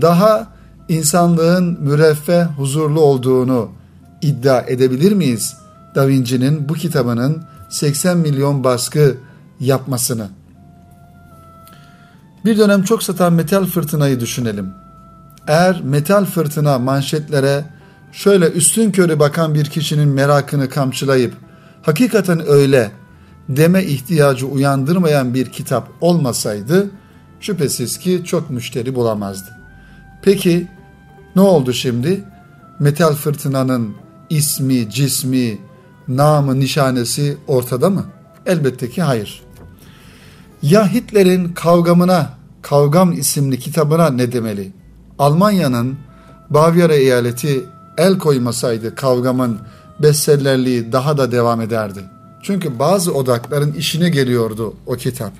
[0.00, 0.46] daha
[0.88, 3.70] insanlığın müreffeh, huzurlu olduğunu
[4.22, 5.56] iddia edebilir miyiz?
[5.94, 9.16] Da Vinci'nin bu kitabının 80 milyon baskı
[9.60, 10.28] yapmasını.
[12.44, 14.74] Bir dönem çok satan metal fırtınayı düşünelim.
[15.46, 17.64] Eğer metal fırtına manşetlere
[18.12, 21.34] şöyle üstün körü bakan bir kişinin merakını kamçılayıp
[21.82, 22.90] hakikaten öyle
[23.48, 26.90] deme ihtiyacı uyandırmayan bir kitap olmasaydı
[27.42, 29.56] şüphesiz ki çok müşteri bulamazdı.
[30.22, 30.68] Peki
[31.36, 32.24] ne oldu şimdi?
[32.78, 33.94] Metal fırtınanın
[34.30, 35.58] ismi, cismi,
[36.08, 38.04] namı, nişanesi ortada mı?
[38.46, 39.42] Elbette ki hayır.
[40.62, 42.30] Ya Hitler'in Kavgamına,
[42.62, 44.72] Kavgam isimli kitabına ne demeli?
[45.18, 45.98] Almanya'nın
[46.50, 47.64] Bavyera eyaleti
[47.98, 49.58] el koymasaydı kavgamın
[50.02, 52.00] bestsellerliği daha da devam ederdi.
[52.42, 55.32] Çünkü bazı odakların işine geliyordu o kitap.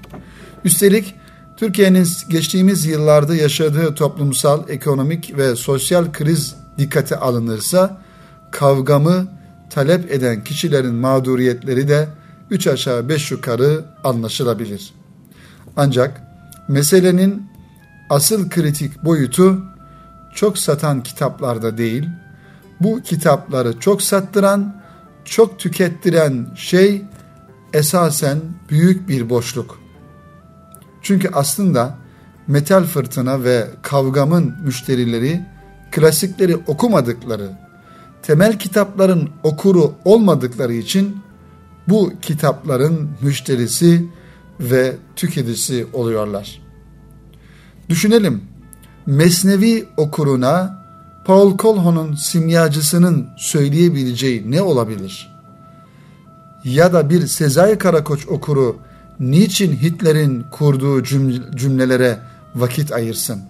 [0.65, 1.15] Üstelik
[1.63, 8.03] Türkiye'nin geçtiğimiz yıllarda yaşadığı toplumsal, ekonomik ve sosyal kriz dikkate alınırsa
[8.51, 9.29] kavgamı
[9.71, 12.09] talep eden kişilerin mağduriyetleri de
[12.51, 14.95] üç aşağı beş yukarı anlaşılabilir.
[15.77, 16.23] Ancak
[16.69, 17.47] meselenin
[18.11, 19.63] asıl kritik boyutu
[20.35, 22.09] çok satan kitaplarda değil,
[22.81, 24.83] bu kitapları çok sattıran,
[25.25, 27.03] çok tükettiren şey
[27.73, 28.39] esasen
[28.71, 29.82] büyük bir boşluk.
[31.03, 31.99] Çünkü aslında
[32.47, 35.41] metal fırtına ve kavgamın müşterileri
[35.91, 37.51] klasikleri okumadıkları,
[38.23, 41.17] temel kitapların okuru olmadıkları için
[41.89, 44.07] bu kitapların müşterisi
[44.61, 46.63] ve tüketicisi oluyorlar.
[47.89, 48.43] Düşünelim,
[49.07, 50.83] Mesnevi okuruna
[51.25, 55.33] Paul Colhoun'un simyacısının söyleyebileceği ne olabilir?
[56.65, 58.77] Ya da bir Sezai Karakoç okuru
[59.23, 61.03] niçin Hitler'in kurduğu
[61.57, 62.19] cümlelere
[62.55, 63.41] vakit ayırsın?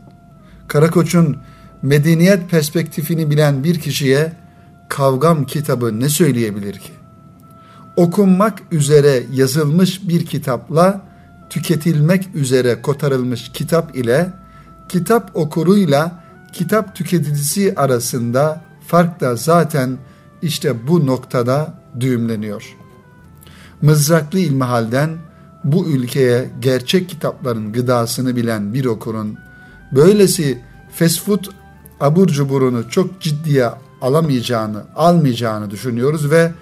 [0.68, 1.36] Karakoç'un
[1.82, 4.32] medeniyet perspektifini bilen bir kişiye
[4.88, 6.92] Kavgam kitabı ne söyleyebilir ki?
[7.96, 11.00] Okunmak üzere yazılmış bir kitapla
[11.50, 14.32] tüketilmek üzere kotarılmış kitap ile
[14.88, 19.98] kitap okuruyla kitap tüketicisi arasında fark da zaten
[20.42, 22.76] işte bu noktada düğümleniyor.
[23.82, 25.10] Mızraklı ilmihalden
[25.64, 29.38] bu ülkeye gerçek kitapların gıdasını bilen bir okurun
[29.92, 30.58] böylesi
[30.94, 31.44] fast food
[32.00, 33.68] abur cuburunu çok ciddiye
[34.00, 36.52] alamayacağını, almayacağını düşünüyoruz ve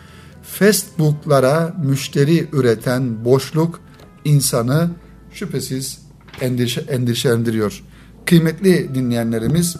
[0.42, 3.80] Facebook'lara müşteri üreten boşluk
[4.24, 4.90] insanı
[5.32, 5.98] şüphesiz
[6.40, 7.82] endişe, endişelendiriyor.
[8.26, 9.76] Kıymetli dinleyenlerimiz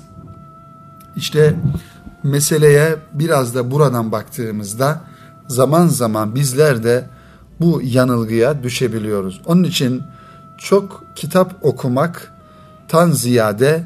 [1.16, 1.54] işte
[2.22, 5.04] meseleye biraz da buradan baktığımızda
[5.48, 7.06] zaman zaman bizler de
[7.60, 9.40] bu yanılgıya düşebiliyoruz.
[9.46, 10.02] Onun için
[10.58, 12.32] çok kitap okumak
[12.88, 13.84] tan ziyade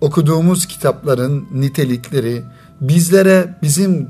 [0.00, 2.44] okuduğumuz kitapların nitelikleri
[2.80, 4.08] bizlere bizim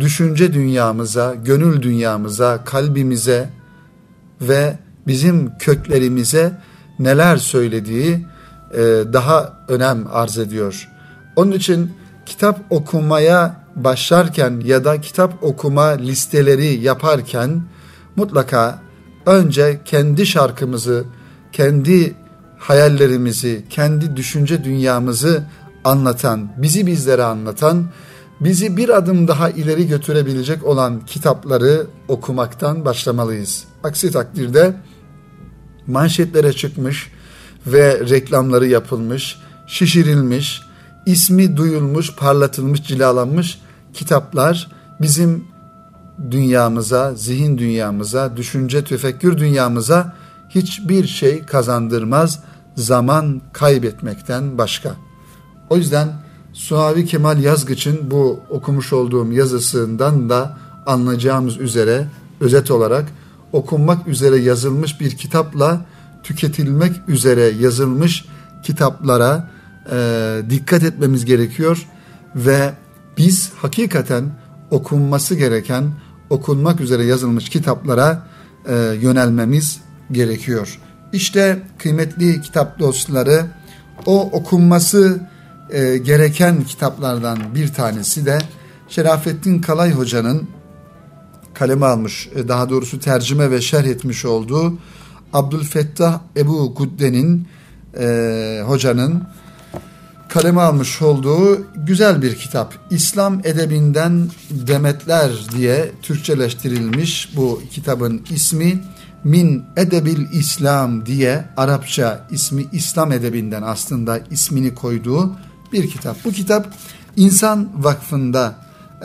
[0.00, 3.48] düşünce dünyamıza, gönül dünyamıza, kalbimize
[4.40, 6.60] ve bizim köklerimize
[6.98, 8.26] neler söylediği
[8.74, 8.78] e,
[9.12, 10.88] daha önem arz ediyor.
[11.36, 11.92] Onun için
[12.26, 17.62] kitap okumaya başlarken ya da kitap okuma listeleri yaparken
[18.18, 18.82] mutlaka
[19.26, 21.04] önce kendi şarkımızı,
[21.52, 22.14] kendi
[22.58, 25.44] hayallerimizi, kendi düşünce dünyamızı
[25.84, 27.84] anlatan, bizi bizlere anlatan,
[28.40, 33.64] bizi bir adım daha ileri götürebilecek olan kitapları okumaktan başlamalıyız.
[33.84, 34.74] Aksi takdirde
[35.86, 37.12] manşetlere çıkmış
[37.66, 40.62] ve reklamları yapılmış, şişirilmiş,
[41.06, 43.58] ismi duyulmuş, parlatılmış, cilalanmış
[43.94, 45.44] kitaplar bizim
[46.30, 50.16] dünyamıza, zihin dünyamıza, düşünce, tefekkür dünyamıza
[50.48, 52.40] hiçbir şey kazandırmaz
[52.76, 54.96] zaman kaybetmekten başka.
[55.70, 56.12] O yüzden
[56.52, 62.06] Suavi Kemal Yazgıç'ın bu okumuş olduğum yazısından da anlayacağımız üzere
[62.40, 63.04] özet olarak
[63.52, 65.80] okunmak üzere yazılmış bir kitapla
[66.22, 68.24] tüketilmek üzere yazılmış
[68.62, 69.50] kitaplara
[69.92, 71.86] e, dikkat etmemiz gerekiyor
[72.34, 72.74] ve
[73.18, 74.24] biz hakikaten
[74.70, 75.92] okunması gereken,
[76.30, 78.26] okunmak üzere yazılmış kitaplara
[78.68, 79.80] e, yönelmemiz
[80.12, 80.78] gerekiyor.
[81.12, 83.46] İşte kıymetli kitap dostları
[84.06, 85.20] o okunması
[85.70, 88.38] e, gereken kitaplardan bir tanesi de
[88.88, 90.48] Şerafettin Kalay Hoca'nın
[91.54, 94.78] kaleme almış, e, daha doğrusu tercüme ve şerh etmiş olduğu
[95.32, 97.48] Abdülfettah Ebu Gudde'nin
[97.98, 99.22] e, hocanın
[100.28, 102.74] kaleme almış olduğu güzel bir kitap.
[102.90, 108.82] İslam edebinden demetler diye Türkçeleştirilmiş bu kitabın ismi
[109.24, 115.32] Min Edebil İslam diye Arapça ismi İslam edebinden aslında ismini koyduğu
[115.72, 116.16] bir kitap.
[116.24, 116.66] Bu kitap
[117.16, 118.54] İnsan Vakfı'nda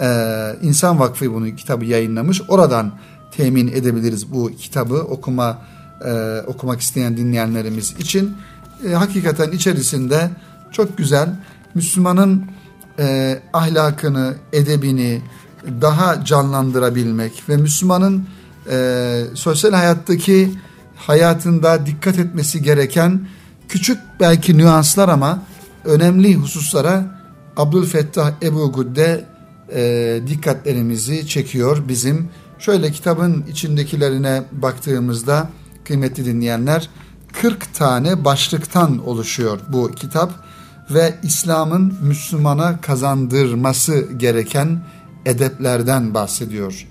[0.02, 0.08] e,
[0.62, 2.42] İnsan Vakfı bunu kitabı yayınlamış.
[2.48, 2.92] Oradan
[3.38, 5.62] temin edebiliriz bu kitabı okuma
[6.06, 8.38] e, okumak isteyen dinleyenlerimiz için.
[8.88, 10.30] E, hakikaten içerisinde
[10.74, 11.30] çok güzel
[11.76, 12.46] Müslümanın
[13.00, 15.22] e, ahlakını, edebini
[15.82, 18.28] daha canlandırabilmek ve Müslümanın
[18.72, 20.52] e, sosyal hayattaki
[20.96, 23.28] hayatında dikkat etmesi gereken
[23.70, 25.44] küçük belki nüanslar ama
[25.86, 27.24] önemli hususlara
[27.58, 29.26] Abdülfettah Ebu Gudde
[29.74, 32.30] e, dikkatlerimizi çekiyor bizim.
[32.60, 35.50] Şöyle kitabın içindekilerine baktığımızda
[35.86, 36.90] kıymetli dinleyenler
[37.42, 40.43] 40 tane başlıktan oluşuyor bu kitap
[40.90, 44.80] ve İslam'ın Müslümana kazandırması gereken
[45.26, 46.88] edeplerden bahsediyor.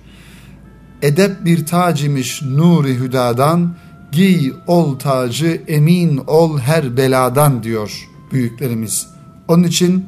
[1.02, 3.74] Edep bir tacimiş nuri hüdadan,
[4.12, 9.07] giy ol tacı emin ol her beladan diyor büyüklerimiz.
[9.48, 10.07] Onun için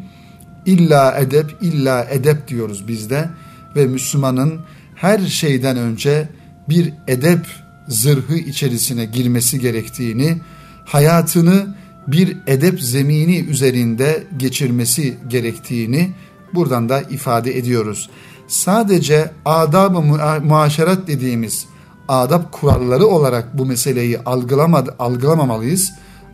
[0.67, 3.31] illa edep illa edep diyoruz bizde
[3.77, 4.61] ve Müslümanın
[4.95, 6.29] her şeyden önce
[6.69, 7.47] bir edep
[7.89, 10.41] zırhı içerisine girmesi gerektiğini,
[10.85, 11.75] hayatını
[12.07, 16.11] bir edep zemini üzerinde geçirmesi gerektiğini
[16.55, 18.11] buradan da ifade ediyoruz.
[18.49, 20.01] Sadece adab-ı
[20.45, 21.67] muaşerat dediğimiz
[22.09, 25.93] adab kuralları olarak bu meseleyi algılamadı, algılamamalıyız.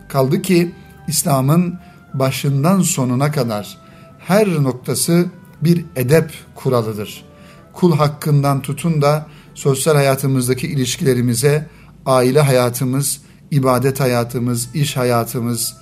[0.08, 0.74] Kaldı ki
[1.08, 1.78] İslam'ın
[2.14, 3.78] başından sonuna kadar
[4.18, 5.26] her noktası
[5.62, 7.24] bir edep kuralıdır.
[7.72, 11.66] Kul hakkından tutun da sosyal hayatımızdaki ilişkilerimize,
[12.06, 15.76] aile hayatımız, ibadet hayatımız, iş hayatımız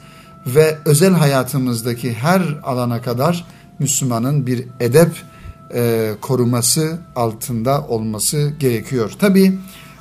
[0.46, 3.44] ve özel hayatımızdaki her alana kadar
[3.78, 5.10] Müslümanın bir edep
[5.74, 9.12] e, koruması altında olması gerekiyor.
[9.18, 9.58] Tabi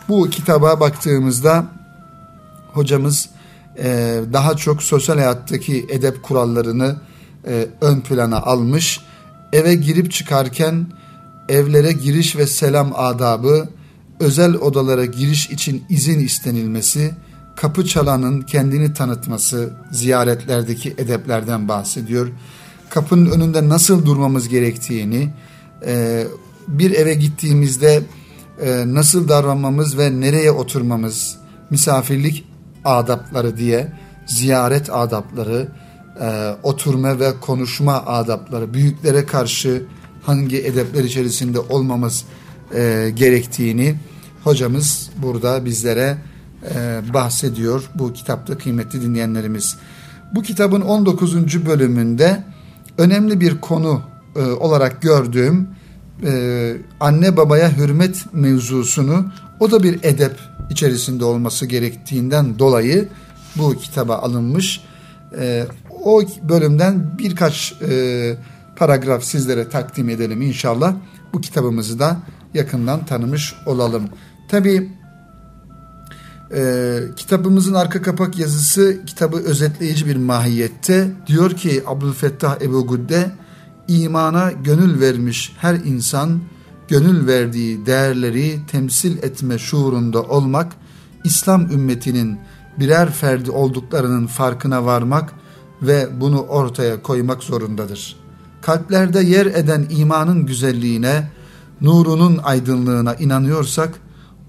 [0.09, 1.65] bu kitaba baktığımızda
[2.73, 3.29] hocamız
[3.77, 6.95] e, daha çok sosyal hayattaki edep kurallarını
[7.47, 8.99] e, ön plana almış.
[9.53, 10.85] Eve girip çıkarken
[11.49, 13.69] evlere giriş ve selam adabı,
[14.19, 17.11] özel odalara giriş için izin istenilmesi,
[17.57, 22.27] kapı çalanın kendini tanıtması, ziyaretlerdeki edeplerden bahsediyor.
[22.89, 25.29] Kapının önünde nasıl durmamız gerektiğini,
[25.85, 26.23] e,
[26.67, 28.03] bir eve gittiğimizde
[28.61, 31.37] e, nasıl davranmamız ve nereye oturmamız,
[31.69, 32.47] misafirlik
[32.85, 33.93] adapları diye,
[34.25, 35.67] ziyaret adapları,
[36.21, 39.83] e, oturma ve konuşma adapları, büyüklere karşı
[40.23, 42.25] hangi edepler içerisinde olmamız
[43.15, 43.95] gerektiğini
[44.43, 46.17] hocamız burada bizlere
[46.63, 49.77] e, bahsediyor bu kitapta kıymetli dinleyenlerimiz.
[50.35, 51.65] Bu kitabın 19.
[51.65, 52.43] bölümünde
[52.97, 54.01] önemli bir konu
[54.35, 55.69] e, olarak gördüğüm
[56.25, 59.25] e, anne babaya hürmet mevzusunu
[59.59, 60.35] o da bir edep
[60.69, 63.07] içerisinde olması gerektiğinden dolayı
[63.55, 64.81] bu kitaba alınmış.
[66.03, 67.73] O bölümden birkaç
[68.75, 70.95] paragraf sizlere takdim edelim inşallah.
[71.33, 72.17] Bu kitabımızı da
[72.53, 74.03] yakından tanımış olalım.
[74.49, 74.89] Tabi
[76.55, 81.11] e, kitabımızın arka kapak yazısı kitabı özetleyici bir mahiyette.
[81.27, 83.31] Diyor ki Abdülfettah Ebu Gudde,
[83.87, 86.39] imana gönül vermiş her insan,
[86.87, 90.73] gönül verdiği değerleri temsil etme şuurunda olmak,
[91.23, 92.39] İslam ümmetinin
[92.79, 95.33] birer ferdi olduklarının farkına varmak
[95.81, 98.15] ve bunu ortaya koymak zorundadır.
[98.61, 101.31] Kalplerde yer eden imanın güzelliğine,
[101.81, 103.99] nurunun aydınlığına inanıyorsak,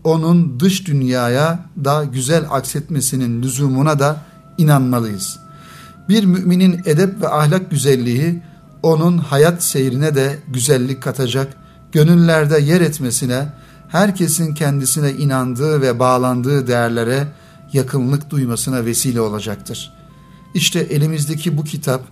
[0.08, 4.16] onun dış dünyaya da güzel aksetmesinin lüzumuna da
[4.58, 5.38] inanmalıyız.
[6.08, 8.42] Bir müminin edep ve ahlak güzelliği
[8.82, 11.54] onun hayat seyrine de güzellik katacak,
[11.92, 13.48] gönüllerde yer etmesine,
[13.88, 17.28] herkesin kendisine inandığı ve bağlandığı değerlere
[17.72, 19.92] yakınlık duymasına vesile olacaktır.
[20.54, 22.02] İşte elimizdeki bu kitap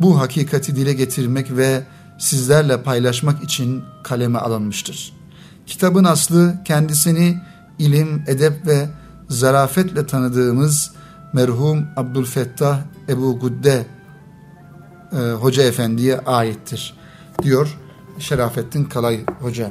[0.00, 1.82] bu hakikati dile getirmek ve
[2.18, 5.21] sizlerle paylaşmak için kaleme alınmıştır.
[5.72, 7.40] Kitabın aslı kendisini
[7.78, 8.88] ilim, edep ve
[9.28, 10.92] zarafetle tanıdığımız
[11.32, 13.86] merhum Abdülfettah Ebu Gudde
[15.12, 16.94] e, Hoca Efendi'ye aittir
[17.42, 17.78] diyor
[18.18, 19.70] Şerafettin Kalay Hoca.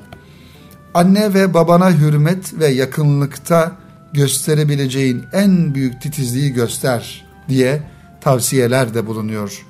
[0.94, 3.72] Anne ve babana hürmet ve yakınlıkta
[4.14, 7.84] gösterebileceğin en büyük titizliği göster diye
[8.22, 9.66] tavsiyeler de bulunuyor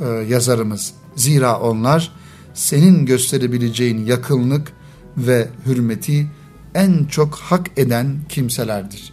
[0.00, 0.94] e, yazarımız.
[1.16, 2.12] Zira onlar
[2.54, 4.79] senin gösterebileceğin yakınlık
[5.26, 6.26] ve hürmeti
[6.74, 9.12] en çok hak eden kimselerdir.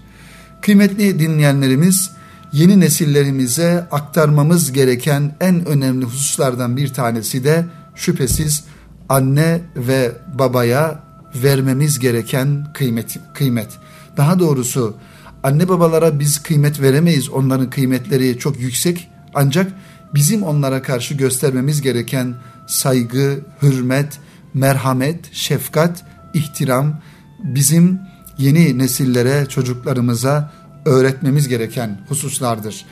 [0.61, 2.11] Kıymetli dinleyenlerimiz,
[2.53, 8.63] yeni nesillerimize aktarmamız gereken en önemli hususlardan bir tanesi de şüphesiz
[9.09, 11.03] anne ve babaya
[11.35, 13.19] vermemiz gereken kıymet.
[13.33, 13.69] kıymet.
[14.17, 14.95] Daha doğrusu
[15.43, 17.29] anne babalara biz kıymet veremeyiz.
[17.29, 19.07] Onların kıymetleri çok yüksek.
[19.33, 19.71] Ancak
[20.13, 22.35] bizim onlara karşı göstermemiz gereken
[22.67, 24.19] saygı, hürmet,
[24.57, 26.03] merhamet, şefkat,
[26.33, 26.99] ihtiram
[27.43, 27.99] bizim
[28.37, 30.51] yeni nesillere, çocuklarımıza
[30.85, 32.85] öğretmemiz gereken hususlardır.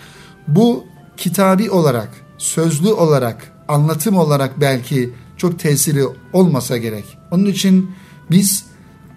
[0.48, 0.86] Bu
[1.18, 6.04] kitabi olarak, sözlü olarak, anlatım olarak belki çok tesiri
[6.34, 7.18] olmasa gerek.
[7.32, 7.92] Onun için
[8.32, 8.66] biz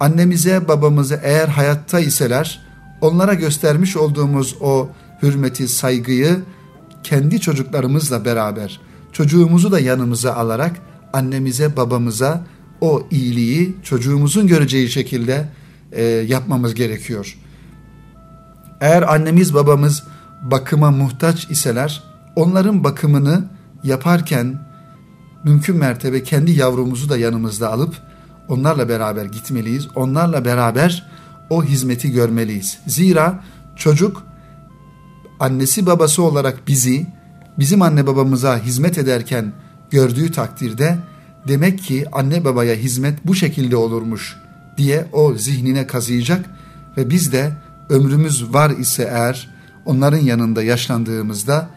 [0.00, 2.62] annemize, babamıza eğer hayatta iseler
[3.00, 4.88] onlara göstermiş olduğumuz o
[5.22, 6.40] hürmeti, saygıyı
[7.04, 8.80] kendi çocuklarımızla beraber
[9.12, 10.76] çocuğumuzu da yanımıza alarak
[11.12, 12.44] annemize, babamıza
[12.80, 15.48] o iyiliği çocuğumuzun göreceği şekilde
[15.92, 17.38] e, yapmamız gerekiyor.
[18.80, 20.02] Eğer annemiz babamız
[20.42, 22.02] bakıma muhtaç iseler
[22.36, 23.44] onların bakımını
[23.84, 24.60] yaparken
[25.44, 27.94] mümkün mertebe kendi yavrumuzu da yanımızda alıp
[28.48, 29.88] onlarla beraber gitmeliyiz.
[29.94, 31.06] Onlarla beraber
[31.50, 32.78] o hizmeti görmeliyiz.
[32.86, 33.44] Zira
[33.76, 34.22] çocuk
[35.40, 37.06] annesi babası olarak bizi
[37.58, 39.52] bizim anne babamıza hizmet ederken
[39.90, 40.98] gördüğü takdirde
[41.48, 44.36] demek ki anne babaya hizmet bu şekilde olurmuş
[44.76, 46.50] diye o zihnine kazıyacak
[46.96, 47.52] ve biz de
[47.88, 49.48] ömrümüz var ise eğer
[49.84, 51.70] onların yanında yaşlandığımızda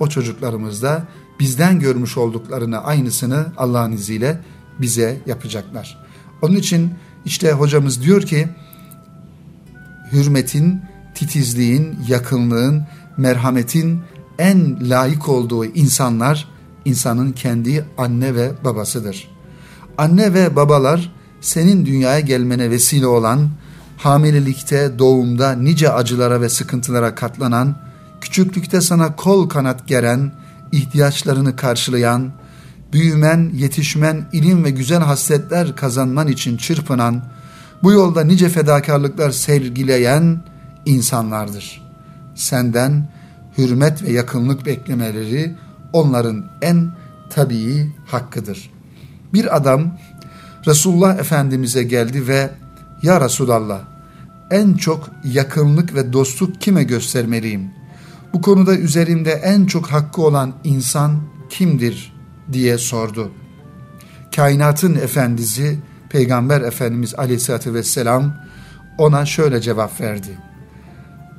[0.00, 1.04] o çocuklarımızda
[1.40, 4.40] bizden görmüş olduklarını aynısını Allah'ın izniyle
[4.80, 5.98] bize yapacaklar.
[6.42, 6.94] Onun için
[7.24, 8.48] işte hocamız diyor ki
[10.12, 10.80] hürmetin,
[11.14, 14.00] titizliğin, yakınlığın, merhametin
[14.38, 16.48] en layık olduğu insanlar
[16.88, 19.28] insanın kendi anne ve babasıdır.
[19.98, 23.48] Anne ve babalar senin dünyaya gelmene vesile olan,
[23.96, 27.76] hamilelikte, doğumda nice acılara ve sıkıntılara katlanan,
[28.20, 30.32] küçüklükte sana kol kanat geren,
[30.72, 32.30] ihtiyaçlarını karşılayan,
[32.92, 37.22] büyümen, yetişmen, ilim ve güzel hasletler kazanman için çırpınan,
[37.82, 40.40] bu yolda nice fedakarlıklar sergileyen
[40.86, 41.82] insanlardır.
[42.34, 43.08] Senden
[43.58, 45.54] hürmet ve yakınlık beklemeleri
[45.98, 46.90] onların en
[47.30, 48.70] tabii hakkıdır.
[49.32, 49.98] Bir adam
[50.66, 52.50] Resulullah Efendimiz'e geldi ve
[53.02, 53.80] Ya Resulallah
[54.50, 57.70] en çok yakınlık ve dostluk kime göstermeliyim?
[58.32, 61.20] Bu konuda üzerimde en çok hakkı olan insan
[61.50, 62.12] kimdir
[62.52, 63.32] diye sordu.
[64.36, 65.78] Kainatın efendisi
[66.10, 68.34] Peygamber Efendimiz Aleyhisselatü Vesselam
[68.98, 70.38] ona şöyle cevap verdi.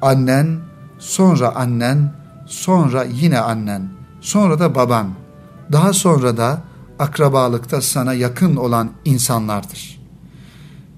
[0.02, 0.60] Annen,
[1.00, 2.14] sonra annen,
[2.46, 3.90] sonra yine annen,
[4.22, 5.10] sonra da baban,
[5.72, 6.62] daha sonra da
[7.00, 10.00] akrabalıkta sana yakın olan insanlardır.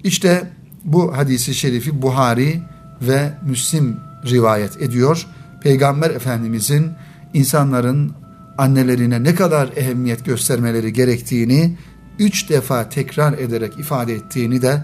[0.04, 0.52] İşte
[0.84, 2.62] bu hadisi şerifi Buhari
[3.02, 5.28] ve Müslim rivayet ediyor.
[5.64, 6.92] Peygamber Efendimizin
[7.34, 8.14] insanların
[8.58, 11.78] annelerine ne kadar ehemmiyet göstermeleri gerektiğini
[12.20, 14.84] üç defa tekrar ederek ifade ettiğini de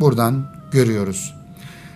[0.00, 1.34] buradan görüyoruz.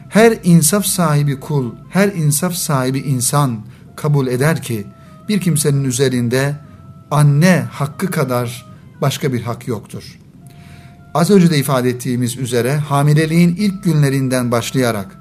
[0.09, 3.61] Her insaf sahibi kul, her insaf sahibi insan
[3.97, 4.87] kabul eder ki
[5.33, 6.57] bir kimsenin üzerinde
[7.11, 8.67] anne hakkı kadar
[9.01, 10.19] başka bir hak yoktur.
[11.15, 15.21] Az önce de ifade ettiğimiz üzere hamileliğin ilk günlerinden başlayarak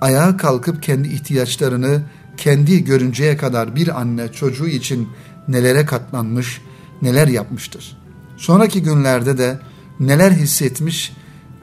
[0.00, 2.02] ayağa kalkıp kendi ihtiyaçlarını
[2.36, 5.08] kendi görünceye kadar bir anne çocuğu için
[5.48, 6.60] nelere katlanmış,
[7.02, 7.96] neler yapmıştır.
[8.36, 9.58] Sonraki günlerde de
[10.00, 11.12] neler hissetmiş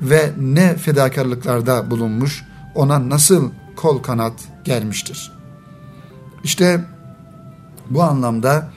[0.01, 2.43] ve ne fedakarlıklarda bulunmuş,
[2.75, 4.33] ona nasıl kol kanat
[4.63, 5.31] gelmiştir.
[6.43, 6.96] İşte
[7.89, 8.69] bu anlamda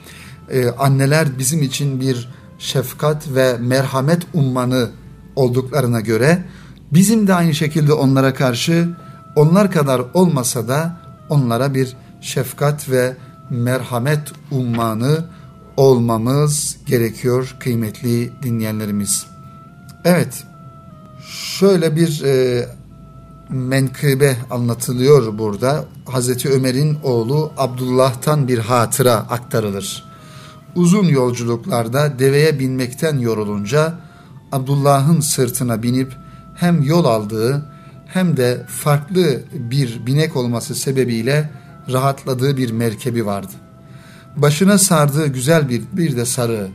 [0.49, 4.89] e, anneler bizim için bir şefkat ve merhamet ummanı
[5.35, 6.43] olduklarına göre
[6.93, 8.89] bizim de aynı şekilde onlara karşı
[9.35, 10.97] onlar kadar olmasa da
[11.29, 13.17] onlara bir şefkat ve
[13.49, 15.25] merhamet ummanı
[15.77, 19.25] olmamız gerekiyor kıymetli dinleyenlerimiz.
[20.05, 20.43] Evet,
[21.59, 22.65] şöyle bir e,
[23.51, 25.85] menkıbe anlatılıyor burada.
[26.05, 30.03] Hazreti Ömer'in oğlu Abdullah'tan bir hatıra aktarılır.
[30.75, 33.93] Uzun yolculuklarda deveye binmekten yorulunca
[34.51, 36.13] Abdullah'ın sırtına binip
[36.55, 37.65] hem yol aldığı
[38.07, 41.49] hem de farklı bir binek olması sebebiyle
[41.91, 43.51] rahatladığı bir merkebi vardı.
[44.35, 46.67] Başına sardığı güzel bir, bir de sarı.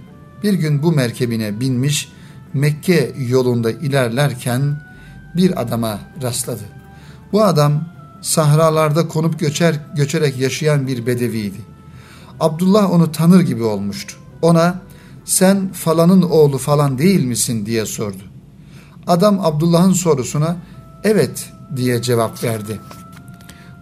[0.42, 2.08] Bir gün bu merkebine binmiş
[2.54, 4.85] Mekke yolunda ilerlerken
[5.36, 6.62] bir adama rastladı.
[7.32, 7.84] Bu adam
[8.22, 11.60] sahralarda konup göçer, göçerek yaşayan bir bedeviydi.
[12.40, 14.16] Abdullah onu tanır gibi olmuştu.
[14.42, 14.80] Ona
[15.24, 18.22] sen falanın oğlu falan değil misin diye sordu.
[19.06, 20.56] Adam Abdullah'ın sorusuna
[21.04, 22.80] evet diye cevap verdi.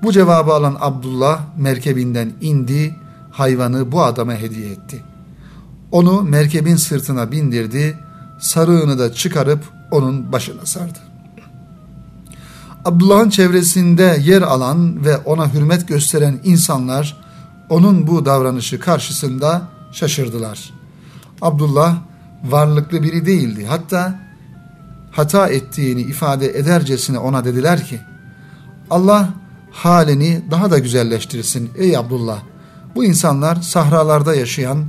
[0.03, 2.97] Bu cevabı alan Abdullah merkebinden indi,
[3.31, 5.05] hayvanı bu adama hediye etti.
[5.93, 7.99] Onu merkebin sırtına bindirdi,
[8.41, 10.99] sarığını da çıkarıp onun başına sardı.
[12.85, 17.17] Abdullah'ın çevresinde yer alan ve ona hürmet gösteren insanlar
[17.69, 19.63] onun bu davranışı karşısında
[19.93, 20.71] şaşırdılar.
[21.43, 21.97] Abdullah
[22.45, 23.67] varlıklı biri değildi.
[23.69, 24.21] Hatta
[25.11, 28.01] hata ettiğini ifade edercesine ona dediler ki
[28.91, 29.29] Allah
[29.73, 32.39] halini daha da güzelleştirsin ey Abdullah.
[32.95, 34.85] Bu insanlar sahralarda yaşayan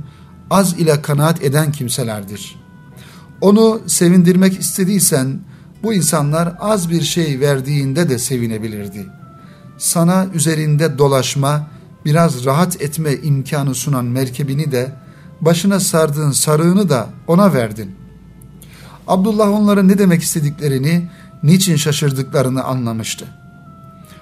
[0.50, 2.56] az ile kanaat eden kimselerdir.
[3.40, 5.40] Onu sevindirmek istediysen
[5.82, 9.06] bu insanlar az bir şey verdiğinde de sevinebilirdi.
[9.78, 11.66] Sana üzerinde dolaşma,
[12.04, 14.92] biraz rahat etme imkanı sunan merkebini de,
[15.40, 17.96] başına sardığın sarığını da ona verdin.
[19.06, 21.08] Abdullah onlara ne demek istediklerini,
[21.42, 23.26] niçin şaşırdıklarını anlamıştı.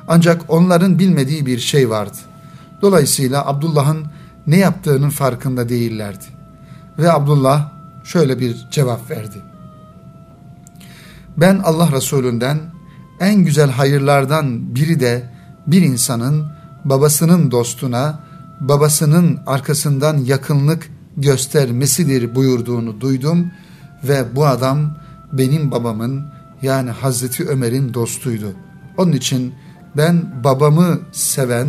[0.09, 2.17] Ancak onların bilmediği bir şey vardı.
[2.83, 4.07] Dolayısıyla Abdullah'ın
[4.47, 6.25] ne yaptığının farkında değillerdi.
[6.99, 7.71] Ve Abdullah
[8.05, 9.54] şöyle bir cevap verdi.
[11.37, 12.59] Ben Allah Resulünden
[13.21, 15.31] en güzel hayırlardan biri de
[15.67, 16.47] bir insanın
[16.85, 18.21] babasının dostuna,
[18.61, 23.51] babasının arkasından yakınlık göstermesidir buyurduğunu duydum
[24.05, 24.97] ve bu adam
[25.33, 26.25] benim babamın
[26.63, 28.53] yani Hazreti Ömer'in dostuydu.
[28.97, 29.55] Onun için
[29.97, 31.69] ben babamı seven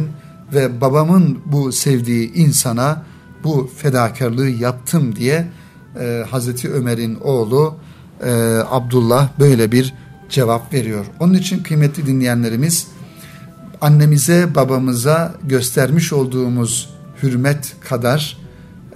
[0.53, 3.03] ve babamın bu sevdiği insana
[3.43, 5.47] bu fedakarlığı yaptım diye
[5.99, 7.75] e, Hazreti Ömer'in oğlu
[8.23, 8.31] e,
[8.69, 9.93] Abdullah böyle bir
[10.29, 11.05] cevap veriyor.
[11.19, 12.87] Onun için kıymetli dinleyenlerimiz
[13.81, 16.89] annemize babamıza göstermiş olduğumuz
[17.23, 18.37] hürmet kadar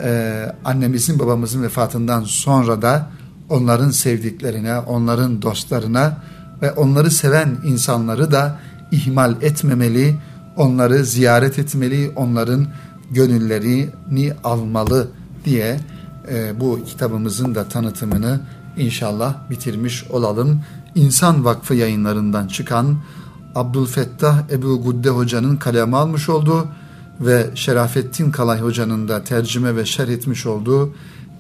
[0.04, 3.10] e, annemizin babamızın vefatından sonra da
[3.50, 6.18] onların sevdiklerine, onların dostlarına
[6.62, 8.60] ve onları seven insanları da
[8.92, 10.16] ihmal etmemeli,
[10.58, 12.68] onları ziyaret etmeli, onların
[13.12, 15.08] gönüllerini almalı
[15.46, 15.80] diye
[16.32, 18.40] e, bu kitabımızın da tanıtımını
[18.78, 20.62] inşallah bitirmiş olalım.
[20.96, 22.98] İnsan Vakfı yayınlarından çıkan
[23.56, 26.68] Abdülfettah Ebu Gudde Hoca'nın kaleme almış olduğu
[27.20, 30.94] ve Şerafettin Kalay Hoca'nın da tercüme ve şerh etmiş olduğu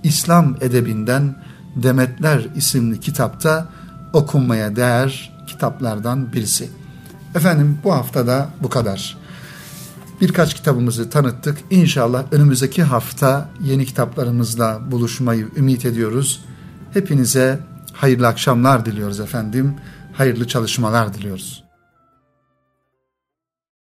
[0.03, 1.35] İslam edebinden
[1.75, 3.69] Demetler isimli kitapta
[4.13, 6.69] okunmaya değer kitaplardan birisi.
[7.35, 9.17] Efendim bu haftada bu kadar.
[10.21, 11.57] Birkaç kitabımızı tanıttık.
[11.69, 16.41] İnşallah önümüzdeki hafta yeni kitaplarımızla buluşmayı ümit ediyoruz.
[16.93, 17.59] Hepinize
[17.93, 19.75] hayırlı akşamlar diliyoruz efendim.
[20.13, 21.68] Hayırlı çalışmalar diliyoruz.